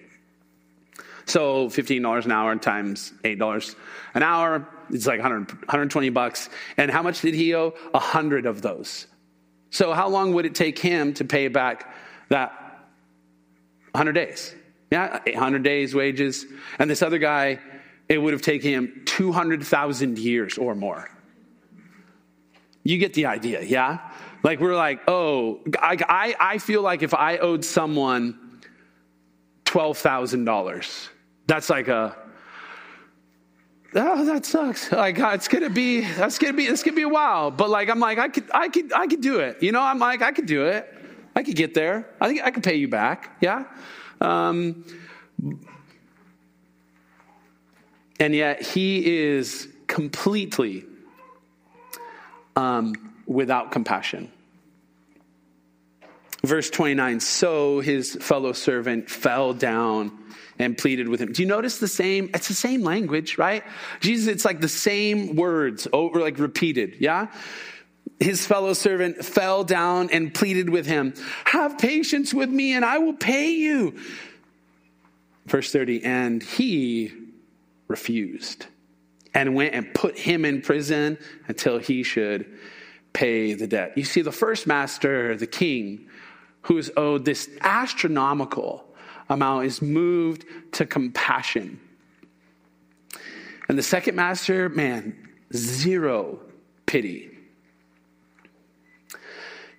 [1.27, 3.75] So $15 an hour times $8
[4.15, 6.49] an hour, it's like 100, 120 bucks.
[6.77, 7.75] And how much did he owe?
[7.93, 9.07] A hundred of those.
[9.71, 11.93] So how long would it take him to pay back
[12.29, 12.67] that
[13.97, 14.55] 100 days.
[14.91, 16.45] Yeah, 100 days wages.
[16.79, 17.59] And this other guy,
[18.09, 21.11] it would have taken him 200,000 years or more.
[22.85, 24.11] You get the idea, yeah?
[24.43, 28.61] Like, we're like, oh, I, I, I feel like if I owed someone
[29.65, 31.09] $12,000,
[31.47, 32.17] that's like a,
[33.95, 34.91] oh, that sucks.
[34.93, 37.51] Like, it's gonna be, that's gonna be, it's gonna be a while.
[37.51, 39.63] But like, I'm like, I could, I could, I could do it.
[39.63, 40.93] You know, I'm like, I could do it.
[41.35, 42.09] I could get there.
[42.21, 43.37] I think I could pay you back.
[43.41, 43.65] Yeah.
[44.21, 44.85] Um,
[48.19, 50.85] and yet he is completely
[52.57, 52.95] um,
[53.27, 54.33] without compassion.
[56.43, 60.17] Verse 29 So his fellow servant fell down
[60.59, 61.33] and pleaded with him.
[61.33, 62.31] Do you notice the same?
[62.35, 63.63] It's the same language, right?
[64.01, 67.29] Jesus, it's like the same words over, like repeated, yeah?
[68.21, 71.15] his fellow servant fell down and pleaded with him,
[71.45, 73.99] Have patience with me and I will pay you.
[75.47, 77.13] Verse 30, and he
[77.89, 78.67] refused
[79.35, 82.47] and went and put him in prison until he should
[83.13, 83.97] pay the debt.
[83.97, 86.09] You see, the first master, the king,
[86.63, 88.86] who is owed this astronomical
[89.29, 91.81] amount, is moved to compassion.
[93.69, 95.17] And the second master, man,
[95.55, 96.39] zero
[96.87, 97.31] pity.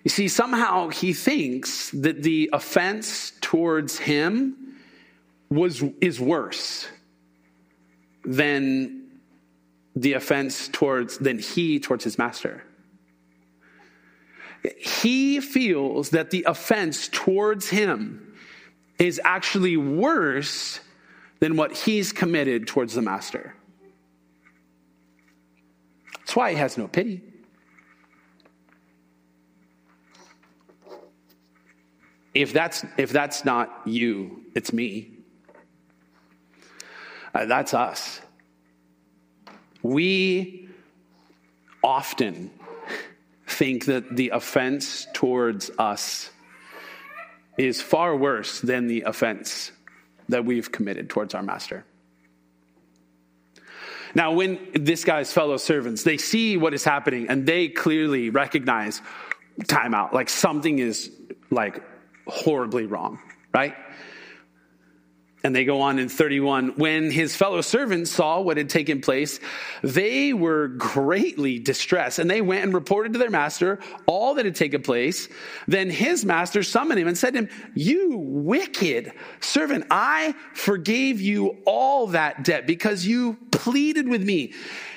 [0.04, 4.76] You see, somehow he thinks that the offense towards him
[5.50, 6.86] was, is worse
[8.24, 9.08] than
[9.96, 12.62] the offense towards, than he towards his master.
[14.78, 18.27] He feels that the offense towards him
[18.98, 20.80] is actually worse
[21.40, 23.54] than what he's committed towards the master.
[26.18, 27.22] That's why he has no pity.
[32.38, 35.10] if that's if that's not you it's me
[37.34, 38.20] uh, that's us
[39.82, 40.68] we
[41.82, 42.48] often
[43.48, 46.30] think that the offense towards us
[47.58, 49.72] is far worse than the offense
[50.28, 51.84] that we've committed towards our master
[54.14, 59.02] now when this guy's fellow servants they see what is happening and they clearly recognize
[59.66, 61.10] time out like something is
[61.50, 61.82] like
[62.28, 63.18] horribly wrong,
[63.52, 63.74] right?
[65.44, 66.70] And they go on in 31.
[66.70, 69.38] When his fellow servants saw what had taken place,
[69.82, 72.18] they were greatly distressed.
[72.18, 75.28] And they went and reported to their master all that had taken place.
[75.68, 81.58] Then his master summoned him and said to him, You wicked servant, I forgave you
[81.64, 84.54] all that debt because you pleaded with me.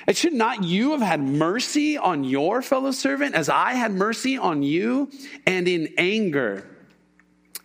[0.08, 4.38] And should not you have had mercy on your fellow servant as I had mercy
[4.38, 5.08] on you?
[5.46, 6.68] And in anger,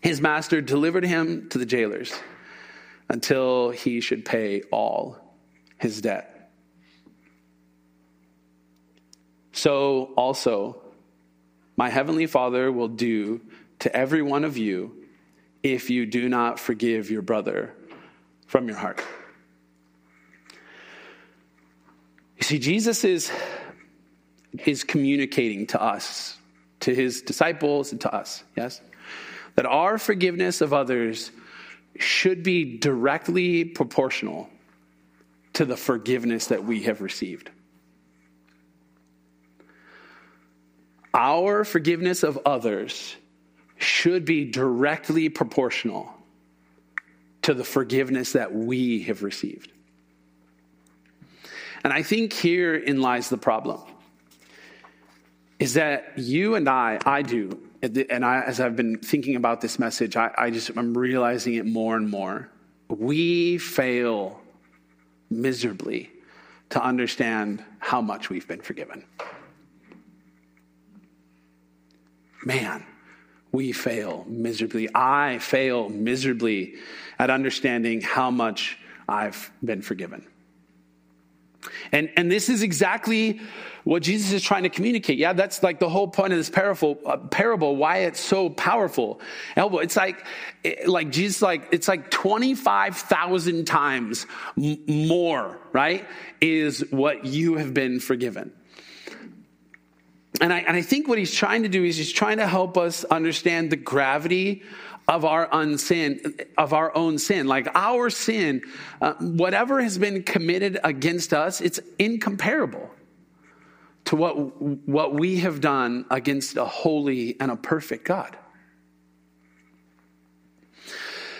[0.02, 2.13] his master delivered him to the jailers
[3.10, 5.17] until he should pay all
[5.78, 6.52] his debt.
[9.52, 10.82] So also,
[11.76, 13.41] my heavenly Father will do
[13.80, 15.06] to every one of you
[15.63, 17.74] if you do not forgive your brother
[18.46, 19.02] from your heart.
[22.38, 23.32] You see, Jesus is,
[24.65, 26.38] is communicating to us,
[26.82, 28.82] to his disciples, and to us, yes?
[29.58, 31.32] that our forgiveness of others
[32.00, 34.50] should be directly proportional
[35.54, 37.50] to the forgiveness that we have received.
[41.18, 43.16] our forgiveness of others
[43.80, 46.14] should be directly proportional
[47.42, 49.72] to the forgiveness that we have received.
[51.84, 53.82] And I think herein lies the problem
[55.58, 59.78] is that you and I, I do, and I, as I've been thinking about this
[59.80, 62.50] message, I, I just, I'm realizing it more and more.
[62.90, 64.42] We fail
[65.30, 66.12] miserably
[66.70, 69.04] to understand how much we've been forgiven.
[72.44, 72.86] Man,
[73.52, 74.90] we fail miserably.
[74.94, 76.76] I fail miserably
[77.20, 80.26] at understanding how much I've been forgiven.
[81.91, 83.39] And, and this is exactly
[83.84, 85.17] what Jesus is trying to communicate.
[85.17, 89.22] Yeah, that's like the whole point of this parable, uh, parable why it's so powerful.
[89.56, 90.26] It's like,
[90.86, 96.06] like Jesus, like, it's like 25,000 times more, right?
[96.41, 98.52] Is what you have been forgiven.
[100.39, 102.78] And I, and I think what he's trying to do is he's trying to help
[102.78, 104.63] us understand the gravity
[105.08, 107.48] of our unsin, of our own sin.
[107.48, 108.62] Like our sin,
[109.02, 112.89] uh, whatever has been committed against us, it's incomparable
[114.06, 118.38] to what, what we have done against a holy and a perfect God.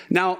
[0.10, 0.40] Now,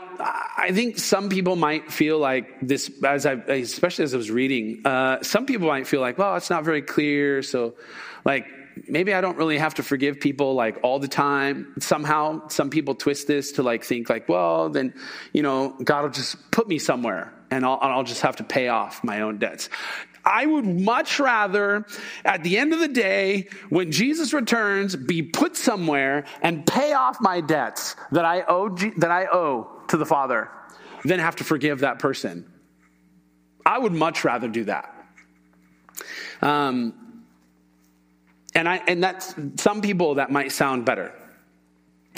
[0.58, 4.86] I think some people might feel like this, as I, especially as I was reading,
[4.86, 7.44] uh, some people might feel like, well, it's not very clear.
[7.44, 7.76] So,
[8.24, 8.46] like,
[8.88, 11.74] maybe I don't really have to forgive people like all the time.
[11.80, 14.94] Somehow, some people twist this to like think like, well, then,
[15.34, 18.68] you know, God will just put me somewhere and I'll, I'll just have to pay
[18.68, 19.70] off my own debts.
[20.26, 21.86] I would much rather,
[22.26, 27.18] at the end of the day, when Jesus returns, be put somewhere and pay off
[27.22, 30.50] my debts that I owe, that I owe to the Father
[31.06, 32.52] than have to forgive that person.
[33.66, 34.94] I would much rather do that.
[36.42, 37.07] Um,
[38.58, 41.14] and I and that's some people that might sound better.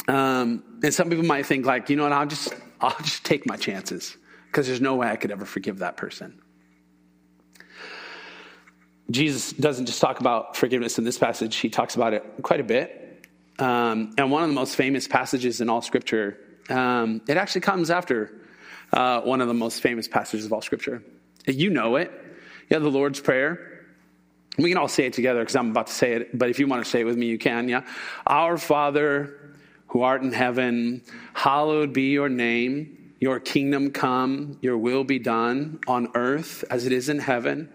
[0.08, 3.45] Um, and some people might think like, you know what, I'll just I'll just take
[3.45, 4.15] my chances
[4.47, 6.41] because there's no way I could ever forgive that person.
[9.12, 12.63] Jesus doesn't just talk about forgiveness in this passage, he talks about it quite a
[12.63, 13.28] bit.
[13.60, 16.38] Um, and one of the most famous passages in all scripture,
[16.69, 18.32] um, it actually comes after
[18.93, 21.04] uh, one of the most famous passages of all scripture.
[21.45, 22.12] You know it.
[22.69, 23.79] Yeah, the Lord's Prayer.
[24.60, 26.67] We can all say it together because I'm about to say it, but if you
[26.67, 27.86] want to say it with me, you can, yeah?
[28.28, 29.56] Our Father
[29.88, 31.02] who art in heaven,
[31.34, 33.13] hallowed be your name.
[33.22, 37.69] Your kingdom come, your will be done on earth as it is in heaven.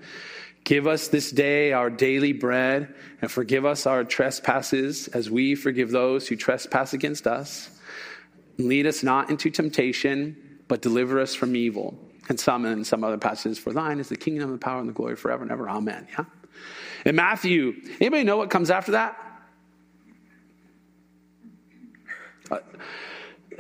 [0.65, 5.91] Give us this day our daily bread and forgive us our trespasses as we forgive
[5.91, 7.71] those who trespass against us.
[8.59, 11.99] Lead us not into temptation, but deliver us from evil.
[12.29, 14.95] And some in some other passages, for thine is the kingdom, the power, and the
[14.95, 15.69] glory forever and ever.
[15.69, 16.09] Amen.
[16.13, 16.25] Yeah?
[17.05, 19.17] In Matthew, anybody know what comes after that?
[22.51, 22.59] Uh,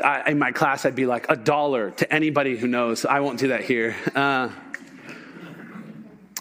[0.02, 3.04] I, in my class, I'd be like a dollar to anybody who knows.
[3.04, 3.94] I won't do that here.
[4.14, 4.48] Uh,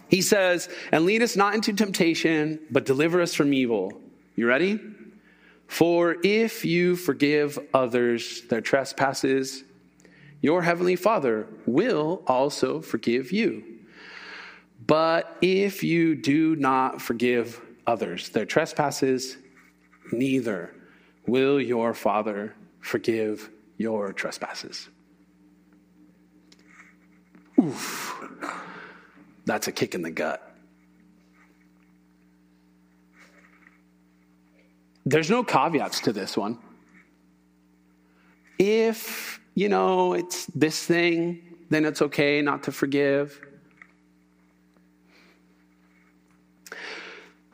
[0.07, 3.99] he says, and lead us not into temptation, but deliver us from evil.
[4.35, 4.79] You ready?
[5.67, 9.63] For if you forgive others their trespasses,
[10.41, 13.72] your heavenly Father will also forgive you.
[14.85, 19.37] But if you do not forgive others their trespasses,
[20.11, 20.73] neither
[21.27, 24.89] will your Father forgive your trespasses.
[27.59, 28.15] Oof.
[29.45, 30.55] That's a kick in the gut.
[35.05, 36.57] There's no caveats to this one.
[38.57, 43.41] If, you know, it's this thing, then it's okay not to forgive.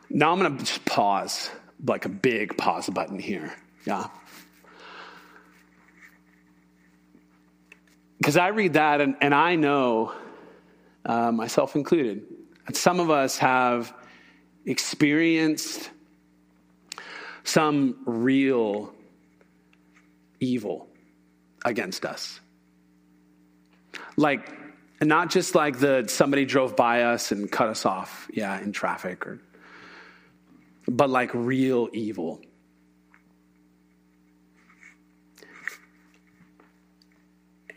[0.09, 1.51] Now I'm going to just pause,
[1.85, 3.53] like a big pause button here.
[3.85, 4.07] Yeah.
[8.17, 10.13] Because I read that and, and I know,
[11.05, 12.23] uh, myself included,
[12.65, 13.93] that some of us have
[14.65, 15.89] experienced
[17.43, 18.93] some real
[20.39, 20.87] evil
[21.63, 22.39] against us.
[24.17, 24.51] Like,
[25.01, 29.25] not just like the somebody drove by us and cut us off, yeah, in traffic
[29.25, 29.39] or
[30.89, 32.41] but like real evil.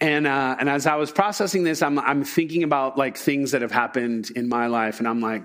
[0.01, 3.63] And, uh, and as I was processing this, I'm, I'm thinking about like things that
[3.63, 5.45] have happened in my life, and I'm like,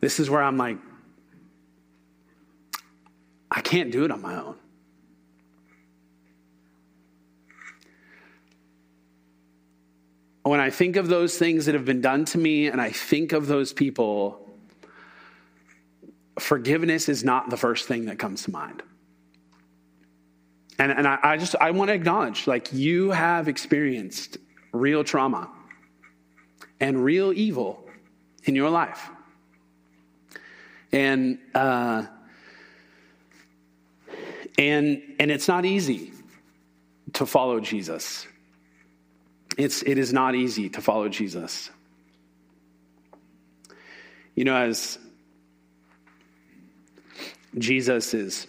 [0.00, 0.78] this is where I'm like,
[3.50, 4.56] I can't do it on my own.
[10.42, 13.32] When I think of those things that have been done to me, and I think
[13.32, 14.49] of those people,
[16.40, 18.82] forgiveness is not the first thing that comes to mind.
[20.78, 24.38] And, and I, I just, I want to acknowledge, like, you have experienced
[24.72, 25.50] real trauma
[26.80, 27.86] and real evil
[28.44, 29.10] in your life.
[30.92, 32.06] And, uh,
[34.58, 36.12] and, and it's not easy
[37.14, 38.26] to follow Jesus.
[39.58, 41.70] It's, it is not easy to follow Jesus.
[44.34, 44.98] You know, as
[47.58, 48.46] Jesus is,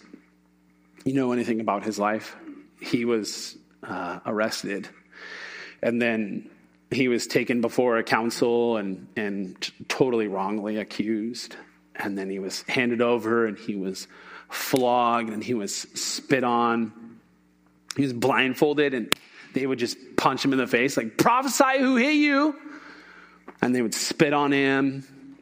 [1.04, 2.36] you know anything about his life?
[2.80, 4.88] He was uh, arrested
[5.82, 6.48] and then
[6.90, 11.56] he was taken before a council and, and totally wrongly accused.
[11.96, 14.06] And then he was handed over and he was
[14.48, 16.92] flogged and he was spit on.
[17.96, 19.14] He was blindfolded and
[19.54, 22.56] they would just punch him in the face, like, prophesy who hit you.
[23.60, 25.36] And they would spit on him,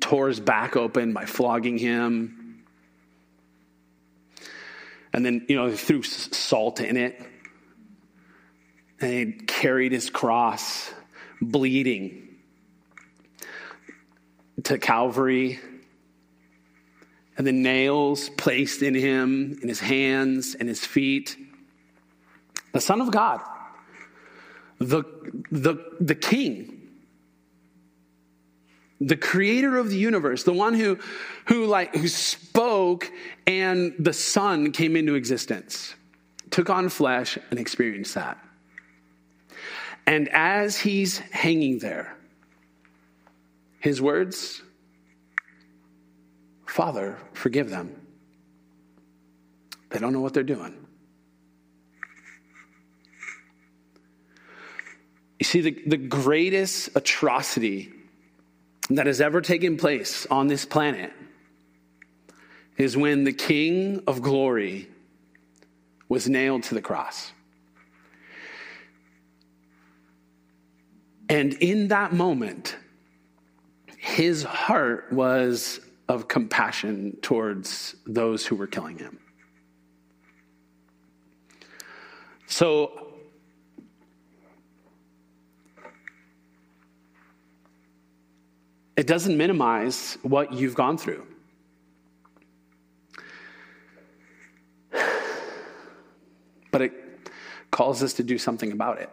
[0.00, 2.37] tore his back open by flogging him.
[5.18, 7.20] And then, you know, threw salt in it.
[9.00, 10.92] And he carried his cross,
[11.42, 12.36] bleeding,
[14.62, 15.58] to Calvary.
[17.36, 21.36] And the nails placed in him, in his hands and his feet
[22.72, 23.40] the Son of God,
[24.78, 25.02] the,
[25.50, 26.80] the, the King,
[29.00, 30.96] the creator of the universe, the one who,
[31.46, 32.48] who, like, who spoke
[33.46, 35.94] and the Son came into existence,
[36.50, 38.38] took on flesh and experienced that.
[40.06, 42.16] And as he's hanging there,
[43.80, 44.62] his words,
[46.66, 47.94] Father, forgive them.
[49.90, 50.74] They don't know what they're doing.
[55.38, 57.92] You see, the, the greatest atrocity
[58.90, 61.12] that has ever taken place on this planet
[62.78, 64.88] is when the King of glory
[66.08, 67.32] was nailed to the cross.
[71.28, 72.76] And in that moment,
[73.98, 79.18] his heart was of compassion towards those who were killing him.
[82.46, 83.04] So
[88.98, 91.24] It doesn't minimize what you've gone through.
[96.70, 96.92] But it
[97.70, 99.10] calls us to do something about it.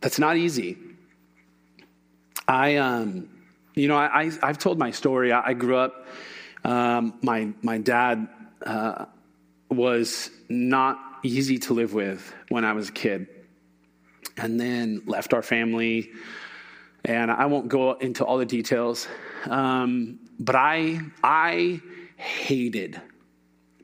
[0.00, 0.78] That's not easy.
[2.48, 3.28] I, um,
[3.74, 5.32] you know, I, I, have told my story.
[5.32, 6.06] I, I grew up,
[6.64, 8.28] um, my, my dad
[8.64, 9.06] uh,
[9.68, 13.28] was not easy to live with when I was a kid,
[14.36, 16.10] and then left our family
[17.04, 19.08] and I won't go into all the details,
[19.46, 21.80] um, but I I
[22.16, 23.00] hated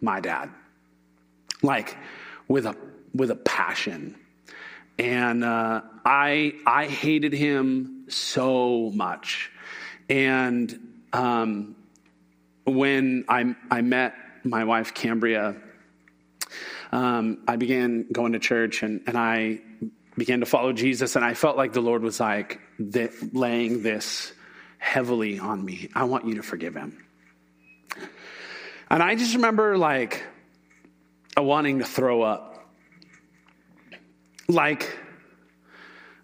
[0.01, 0.51] my dad,
[1.63, 1.97] like
[2.49, 2.77] with a
[3.15, 4.17] with a passion,
[4.99, 9.51] and uh, I I hated him so much,
[10.09, 10.79] and
[11.13, 11.77] um,
[12.65, 15.57] when I I met my wife Cambria.
[16.93, 19.61] Um, I began going to church and, and I
[20.17, 22.61] began to follow Jesus, and I felt like the Lord was like
[23.33, 24.33] laying this
[24.79, 25.89] heavily on me.
[25.95, 27.05] I want you to forgive him.
[28.89, 30.23] And I just remember like
[31.43, 32.69] wanting to throw up.
[34.49, 34.97] Like,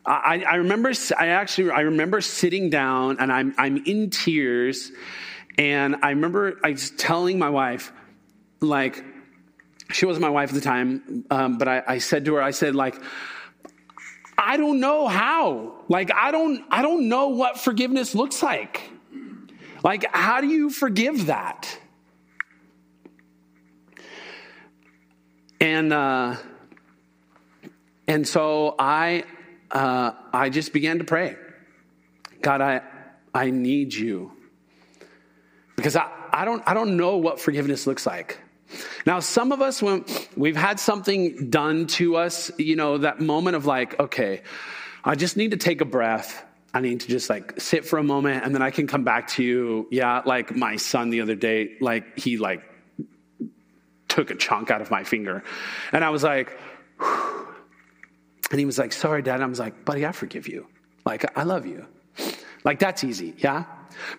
[0.05, 4.91] I, I remember, I actually, I remember sitting down and I'm, I'm in tears.
[5.59, 7.93] And I remember I was telling my wife,
[8.61, 9.05] like,
[9.91, 12.53] she wasn't my wife at the time, um, but I, I said to her, I
[12.53, 12.97] said, like,
[14.39, 15.75] I don't know how.
[15.89, 18.91] Like, I don't, I don't know what forgiveness looks like.
[19.85, 21.79] Like, how do you forgive that?
[25.63, 26.35] And, uh,
[28.09, 29.23] and so I,
[29.71, 31.37] uh, I just began to pray.
[32.41, 32.81] God, I,
[33.33, 34.33] I need you.
[35.77, 38.41] Because I, I don't, I don't know what forgiveness looks like.
[39.07, 40.05] Now, some of us, when
[40.37, 44.43] we've had something done to us, you know, that moment of like, okay,
[45.05, 46.45] I just need to take a breath.
[46.75, 49.29] I need to just like sit for a moment and then I can come back
[49.29, 49.87] to you.
[49.93, 52.65] Yeah, like my son the other day, like he like
[54.13, 55.43] took a chunk out of my finger.
[55.91, 56.51] And I was like,
[57.01, 57.49] Whew.
[58.51, 59.37] and he was like, sorry, dad.
[59.37, 60.67] And I was like, buddy, I forgive you.
[61.07, 61.87] Like, I love you.
[62.63, 63.35] Like, that's easy.
[63.39, 63.65] Yeah.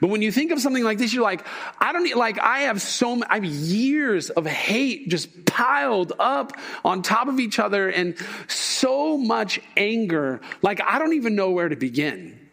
[0.02, 1.46] But when you think of something like this, you're like,
[1.80, 6.14] I don't need, like, I have so, many, I have years of hate just piled
[6.20, 8.18] up on top of each other and
[8.48, 10.42] so much anger.
[10.62, 12.50] Like, I don't even know where to begin.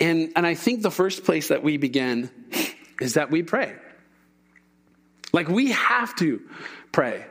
[0.00, 2.30] And, and I think the first place that we begin
[3.00, 3.74] is that we pray.
[5.32, 6.42] Like we have to
[6.92, 7.26] pray.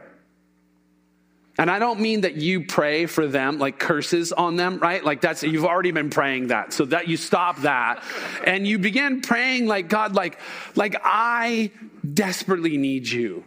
[1.58, 5.04] And I don't mean that you pray for them, like curses on them, right?
[5.04, 6.74] Like that's, you've already been praying that.
[6.74, 8.04] So that you stop that
[8.46, 10.40] and you begin praying like, God, like,
[10.76, 11.72] like I
[12.14, 13.44] desperately need you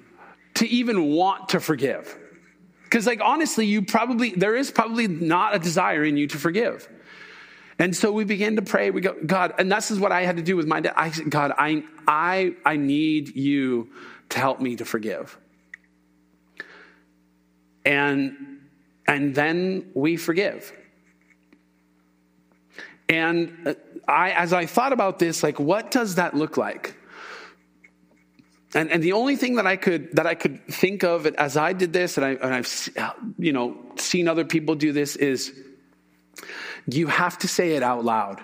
[0.55, 2.17] to even want to forgive.
[2.91, 6.89] Cause like honestly, you probably, there is probably not a desire in you to forgive.
[7.81, 8.93] And so we begin to pray.
[8.93, 10.95] We go, God, and this is what I had to do with my dad.
[10.97, 13.91] I said, God, I, I, I need you
[14.35, 15.39] to help me to forgive.
[17.85, 18.61] And,
[19.07, 20.73] and then we forgive.
[23.09, 23.75] And uh,
[24.09, 26.97] I, as I thought about this, like, what does that look like?
[28.75, 31.73] And, and the only thing that I could that I could think of as I
[31.73, 35.53] did this, and, I, and I've uh, you know seen other people do this, is
[36.91, 38.41] you have to say it out loud.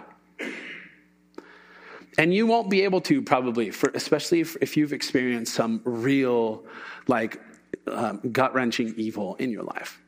[2.20, 6.66] And you won't be able to probably, for, especially if, if you've experienced some real,
[7.06, 7.40] like,
[7.86, 9.98] um, gut wrenching evil in your life.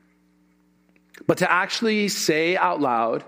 [1.26, 3.24] But to actually say out loud,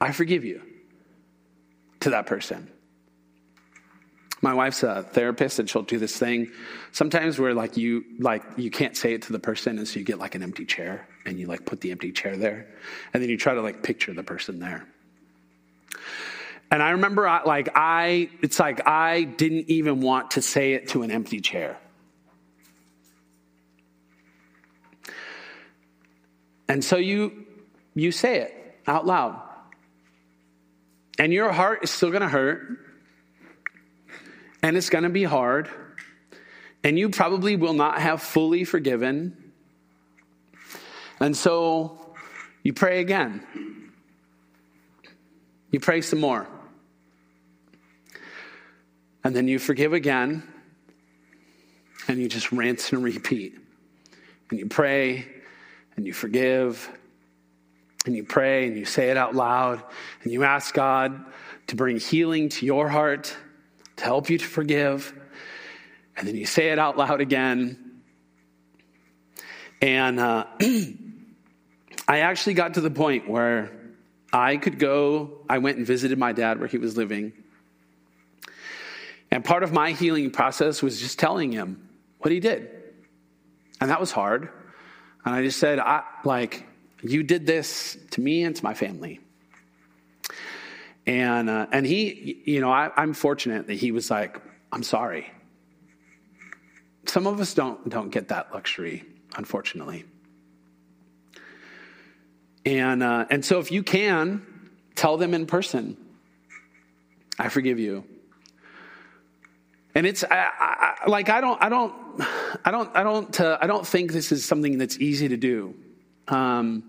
[0.00, 0.60] I forgive you
[2.00, 2.68] to that person.
[4.42, 6.50] My wife's a therapist and she'll do this thing
[6.90, 10.04] sometimes where like you like you can't say it to the person and so you
[10.04, 12.66] get like an empty chair and you like put the empty chair there
[13.12, 14.86] and then you try to like picture the person there.
[16.70, 21.02] And I remember, like, I, it's like I didn't even want to say it to
[21.02, 21.78] an empty chair.
[26.68, 27.46] And so you,
[27.94, 29.40] you say it out loud.
[31.18, 32.66] And your heart is still going to hurt.
[34.62, 35.70] And it's going to be hard.
[36.84, 39.52] And you probably will not have fully forgiven.
[41.18, 42.14] And so
[42.62, 43.42] you pray again.
[45.70, 46.46] You pray some more.
[49.28, 50.42] And then you forgive again,
[52.08, 53.58] and you just rinse and repeat.
[54.48, 55.26] And you pray,
[55.94, 56.90] and you forgive,
[58.06, 59.82] and you pray, and you say it out loud,
[60.22, 61.26] and you ask God
[61.66, 63.36] to bring healing to your heart,
[63.96, 65.12] to help you to forgive.
[66.16, 68.00] And then you say it out loud again.
[69.82, 70.46] And uh,
[72.08, 73.72] I actually got to the point where
[74.32, 77.34] I could go, I went and visited my dad where he was living.
[79.30, 82.70] And part of my healing process was just telling him what he did.
[83.80, 84.48] And that was hard.
[85.24, 86.66] And I just said, I, like,
[87.02, 89.20] you did this to me and to my family.
[91.06, 94.40] And, uh, and he, you know, I, I'm fortunate that he was like,
[94.72, 95.30] I'm sorry.
[97.06, 99.04] Some of us don't, don't get that luxury,
[99.36, 100.04] unfortunately.
[102.66, 104.44] And, uh, and so if you can,
[104.94, 105.96] tell them in person,
[107.38, 108.04] I forgive you.
[109.98, 111.92] And it's I, I, like I don't I don't
[112.64, 115.74] I don't I don't uh, I don't think this is something that's easy to do,
[116.28, 116.84] um,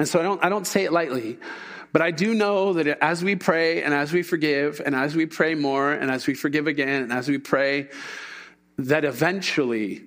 [0.00, 1.38] and so I don't I don't say it lightly,
[1.92, 5.26] but I do know that as we pray and as we forgive and as we
[5.26, 7.88] pray more and as we forgive again and as we pray,
[8.78, 10.02] that eventually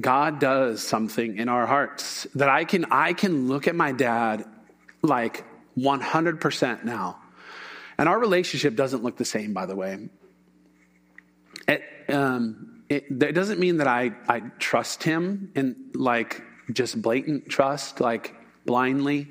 [0.00, 4.46] God does something in our hearts that I can I can look at my dad
[5.02, 5.44] like
[5.78, 7.20] 100% now
[7.98, 10.08] and our relationship doesn't look the same, by the way.
[11.68, 16.42] It, um, it, it doesn't mean that I, I trust him in like
[16.72, 18.34] just blatant trust, like
[18.66, 19.28] blindly.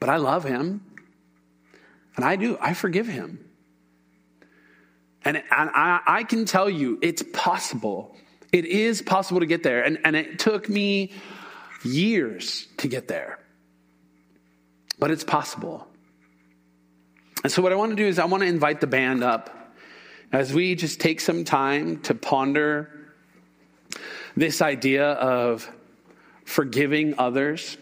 [0.00, 0.84] But I love him.
[2.16, 2.58] And I do.
[2.60, 3.48] I forgive him.
[5.24, 8.16] And, and I, I can tell you, it's possible.
[8.50, 9.82] It is possible to get there.
[9.82, 11.12] And, and it took me
[11.84, 13.38] years to get there.
[14.98, 15.86] But it's possible.
[17.42, 19.72] And so, what I want to do is, I want to invite the band up
[20.32, 22.90] as we just take some time to ponder
[24.36, 25.70] this idea of
[26.44, 27.76] forgiving others.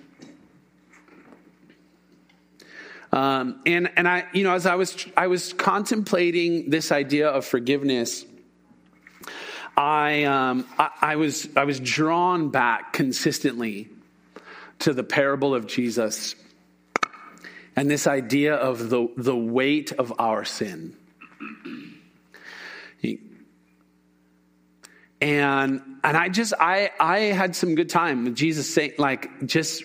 [3.13, 7.45] Um, and and I, you know, as I was I was contemplating this idea of
[7.45, 8.25] forgiveness,
[9.77, 13.89] I, um, I, I was I was drawn back consistently
[14.81, 16.35] to the parable of Jesus
[17.77, 20.97] and this idea of the, the weight of our sin.
[25.21, 29.85] And and I just I I had some good time with Jesus saying like just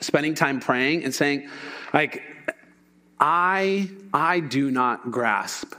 [0.00, 1.48] spending time praying and saying
[1.92, 2.22] like
[3.18, 5.74] I I do not grasp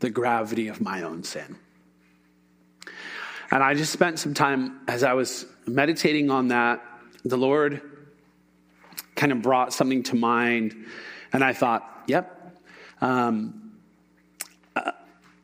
[0.00, 1.56] the gravity of my own sin.
[3.50, 6.82] And I just spent some time as I was meditating on that
[7.24, 7.82] the Lord
[9.16, 10.86] kind of brought something to mind,
[11.32, 12.32] and I thought, yep.
[13.00, 13.72] Um,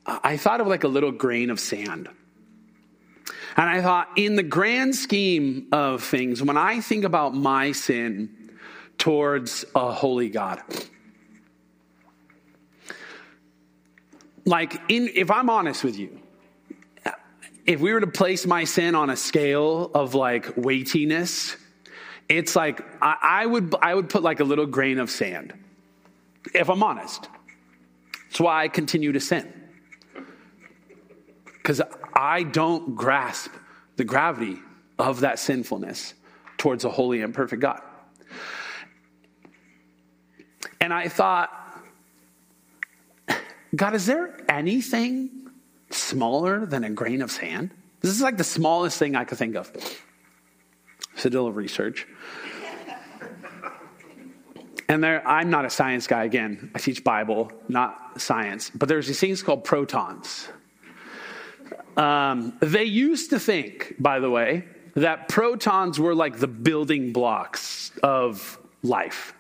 [0.07, 2.09] I thought of like a little grain of sand.
[3.57, 8.51] And I thought, in the grand scheme of things, when I think about my sin
[8.99, 10.63] towards a holy God,
[14.45, 16.19] like, in, if I'm honest with you,
[17.67, 21.57] if we were to place my sin on a scale of like weightiness,
[22.39, 25.55] it's like I, I would I would put like a little grain of sand.
[26.55, 27.29] If I'm honest,
[28.29, 29.53] that's why I continue to sin
[31.63, 31.81] because
[32.13, 33.53] I don't grasp
[33.97, 34.59] the gravity
[34.99, 36.15] of that sinfulness
[36.59, 37.81] towards a holy and perfect God.
[40.81, 41.51] And I thought,
[43.77, 45.51] God, is there anything
[45.91, 47.71] smaller than a grain of sand?
[48.01, 49.71] This is like the smallest thing I could think of.
[51.17, 52.07] So, did a little research.
[54.89, 56.71] And there, I'm not a science guy again.
[56.75, 58.71] I teach Bible, not science.
[58.75, 60.49] But there's these things called protons.
[61.97, 67.91] Um, they used to think, by the way, that protons were like the building blocks
[68.03, 69.35] of life.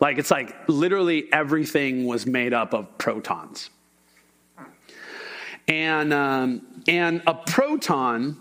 [0.00, 3.70] Like it's like literally everything was made up of protons.
[5.68, 8.36] And, um, and a proton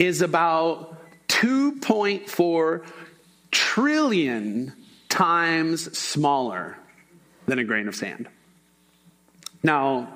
[0.00, 0.99] is about
[1.40, 2.84] 2.4
[3.50, 4.74] trillion
[5.08, 6.76] times smaller
[7.46, 8.28] than a grain of sand.
[9.62, 10.12] Now,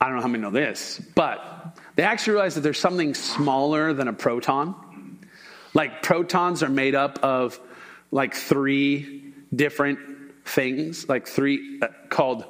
[0.00, 3.92] I don't know how many know this, but they actually realize that there's something smaller
[3.92, 5.18] than a proton.
[5.74, 7.60] Like protons are made up of
[8.10, 9.98] like three different
[10.46, 12.46] things, like three uh, called,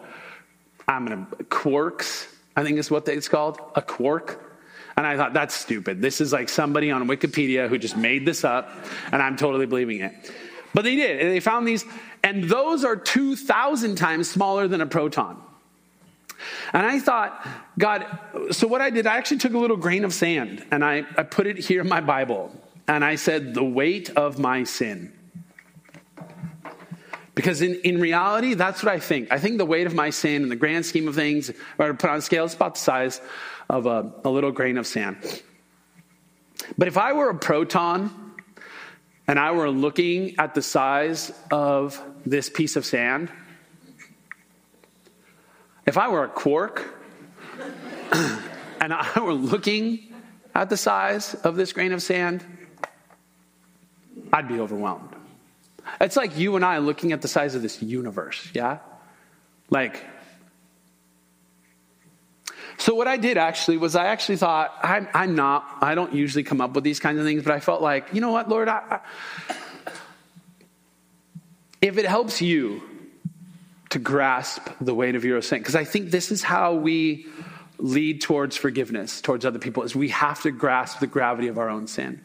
[0.86, 4.51] I'm to, quarks, I think is what it's called, a quark.
[4.96, 6.02] And I thought, that's stupid.
[6.02, 8.70] This is like somebody on Wikipedia who just made this up,
[9.10, 10.32] and I'm totally believing it.
[10.74, 11.30] But they did.
[11.30, 11.84] They found these,
[12.22, 15.42] and those are 2,000 times smaller than a proton.
[16.72, 17.46] And I thought,
[17.78, 18.06] God,
[18.50, 21.22] so what I did, I actually took a little grain of sand and I, I
[21.22, 22.52] put it here in my Bible.
[22.88, 25.12] And I said, the weight of my sin.
[27.34, 29.32] Because in, in reality, that's what I think.
[29.32, 31.86] I think the weight of my sin in the grand scheme of things, if I
[31.86, 33.20] were put on a scale, it's about the size
[33.72, 35.16] of a, a little grain of sand.
[36.76, 38.34] But if I were a proton
[39.26, 43.32] and I were looking at the size of this piece of sand,
[45.86, 46.94] if I were a quark
[48.12, 50.12] and I were looking
[50.54, 52.44] at the size of this grain of sand,
[54.34, 55.16] I'd be overwhelmed.
[55.98, 58.78] It's like you and I looking at the size of this universe, yeah?
[59.70, 60.04] Like,
[62.82, 66.42] so what I did actually was I actually thought, I'm, I'm, not, I don't usually
[66.42, 68.68] come up with these kinds of things, but I felt like, you know what, Lord,
[68.68, 69.00] I,
[69.48, 69.54] I,
[71.80, 72.82] if it helps you
[73.90, 75.60] to grasp the weight of your sin.
[75.60, 77.26] Because I think this is how we
[77.78, 81.68] lead towards forgiveness towards other people is we have to grasp the gravity of our
[81.68, 82.20] own sin.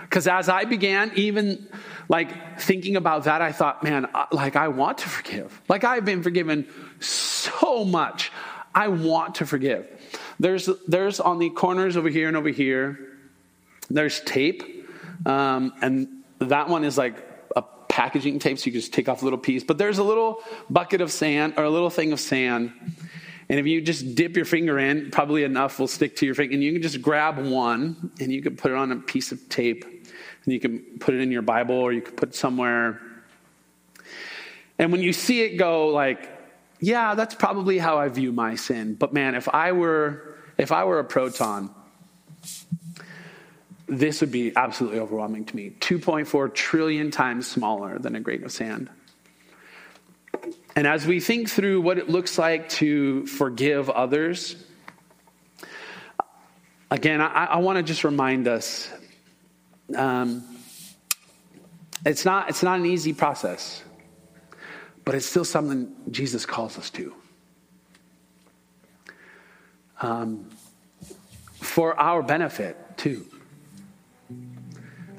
[0.00, 1.68] Because as I began, even
[2.08, 5.60] like thinking about that, I thought, man, like I want to forgive.
[5.68, 6.66] Like I've been forgiven
[7.00, 8.32] so much.
[8.74, 9.86] I want to forgive.
[10.38, 12.98] There's, there's on the corners over here and over here,
[13.90, 14.86] there's tape.
[15.26, 16.08] Um, and
[16.38, 19.38] that one is like a packaging tape so you can just take off a little
[19.38, 19.64] piece.
[19.64, 22.72] But there's a little bucket of sand or a little thing of sand.
[23.48, 26.54] And if you just dip your finger in, probably enough will stick to your finger.
[26.54, 29.48] And you can just grab one and you can put it on a piece of
[29.48, 29.84] tape.
[29.84, 33.00] And you can put it in your Bible or you can put it somewhere.
[34.78, 36.37] And when you see it go like,
[36.80, 38.94] yeah, that's probably how I view my sin.
[38.94, 41.70] But man, if I were if I were a proton,
[43.86, 45.70] this would be absolutely overwhelming to me.
[45.80, 48.90] 2.4 trillion times smaller than a grain of sand.
[50.76, 54.56] And as we think through what it looks like to forgive others,
[56.90, 58.90] again, I, I want to just remind us
[59.96, 60.44] um,
[62.04, 63.82] it's, not, it's not an easy process,
[65.08, 67.14] but it's still something Jesus calls us to.
[70.02, 70.50] Um,
[71.54, 73.24] for our benefit, too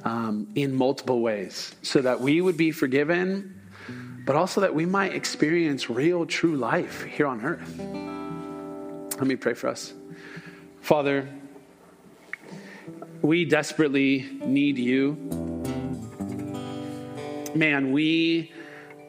[0.04, 3.60] um, in multiple ways so that we would be forgiven,
[4.28, 7.80] but also that we might experience real, true life here on earth.
[9.18, 9.92] Let me pray for us.
[10.82, 11.28] Father,
[13.24, 15.16] we desperately need you.
[17.56, 18.54] Man, we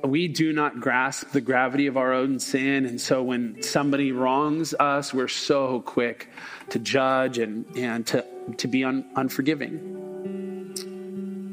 [0.04, 2.86] we do not grasp the gravity of our own sin.
[2.86, 6.28] And so when somebody wrongs us, we're so quick
[6.70, 8.24] to judge and, and to,
[8.58, 9.96] to be un, unforgiving.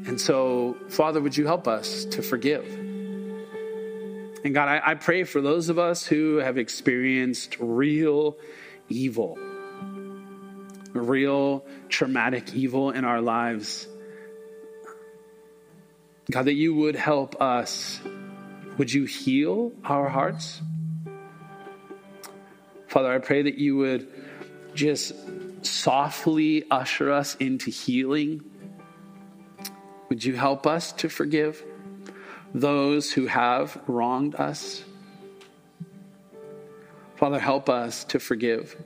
[0.06, 2.64] And so, Father, would you help us to forgive?
[4.44, 8.38] And God, I, I pray for those of us who have experienced real
[8.88, 9.36] evil,
[10.94, 13.86] real traumatic evil in our lives.
[16.30, 18.00] God, that you would help us.
[18.78, 20.62] Would you heal our hearts?
[22.86, 24.08] Father, I pray that you would
[24.74, 25.12] just
[25.62, 28.40] softly usher us into healing.
[30.08, 31.64] Would you help us to forgive
[32.54, 34.84] those who have wronged us?
[37.16, 38.76] Father, help us to forgive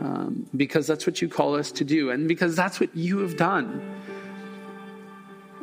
[0.00, 3.38] um, because that's what you call us to do and because that's what you have
[3.38, 3.80] done.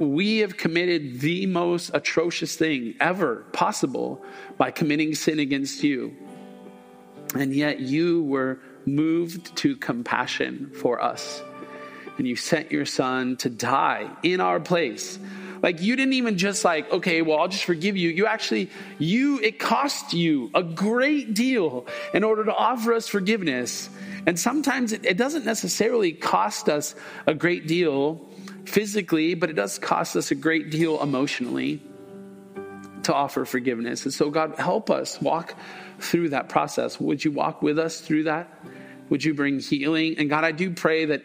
[0.02, 4.26] We have committed the most atrocious thing ever possible
[4.58, 6.16] by committing sin against you.
[7.36, 11.44] And yet you were moved to compassion for us.
[12.18, 15.20] And you sent your son to die in our place.
[15.62, 18.10] Like you didn't even just like, okay, well, I'll just forgive you.
[18.10, 23.88] You actually, you, it cost you a great deal in order to offer us forgiveness.
[24.26, 26.96] And sometimes it, it doesn't necessarily cost us
[27.28, 28.28] a great deal
[28.66, 31.82] physically, but it does cost us a great deal emotionally
[33.04, 34.06] to offer forgiveness.
[34.06, 35.56] And so, God, help us walk
[36.00, 37.00] through that process.
[37.00, 38.54] Would you walk with us through that?
[39.10, 40.16] Would you bring healing?
[40.18, 41.24] And God, I do pray that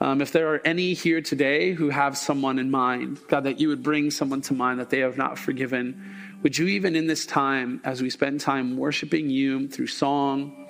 [0.00, 3.68] um, if there are any here today who have someone in mind, God, that you
[3.68, 6.14] would bring someone to mind that they have not forgiven.
[6.42, 10.68] Would you, even in this time, as we spend time worshiping you through song,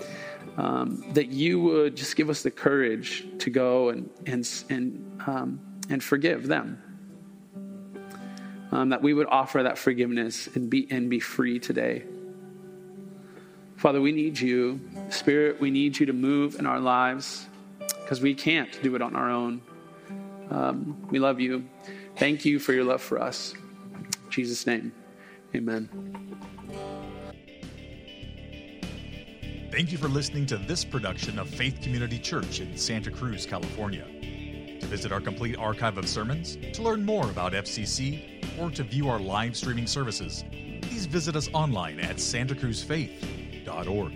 [0.57, 5.61] um, that you would just give us the courage to go and, and, and, um,
[5.89, 6.83] and forgive them?
[8.73, 12.05] Um, that we would offer that forgiveness and be, and be free today.
[13.77, 14.81] Father, we need you.
[15.11, 17.47] Spirit, we need you to move in our lives
[18.01, 19.61] because we can't do it on our own.
[20.51, 21.69] Um, we love you.
[22.17, 23.55] Thank you for your love for us.
[23.55, 24.93] In Jesus' name,
[25.55, 25.89] amen.
[29.71, 34.07] Thank you for listening to this production of Faith Community Church in Santa Cruz, California.
[34.87, 39.19] Visit our complete archive of sermons to learn more about FCC or to view our
[39.19, 40.45] live streaming services.
[40.83, 44.13] Please visit us online at santacruzfaith.org.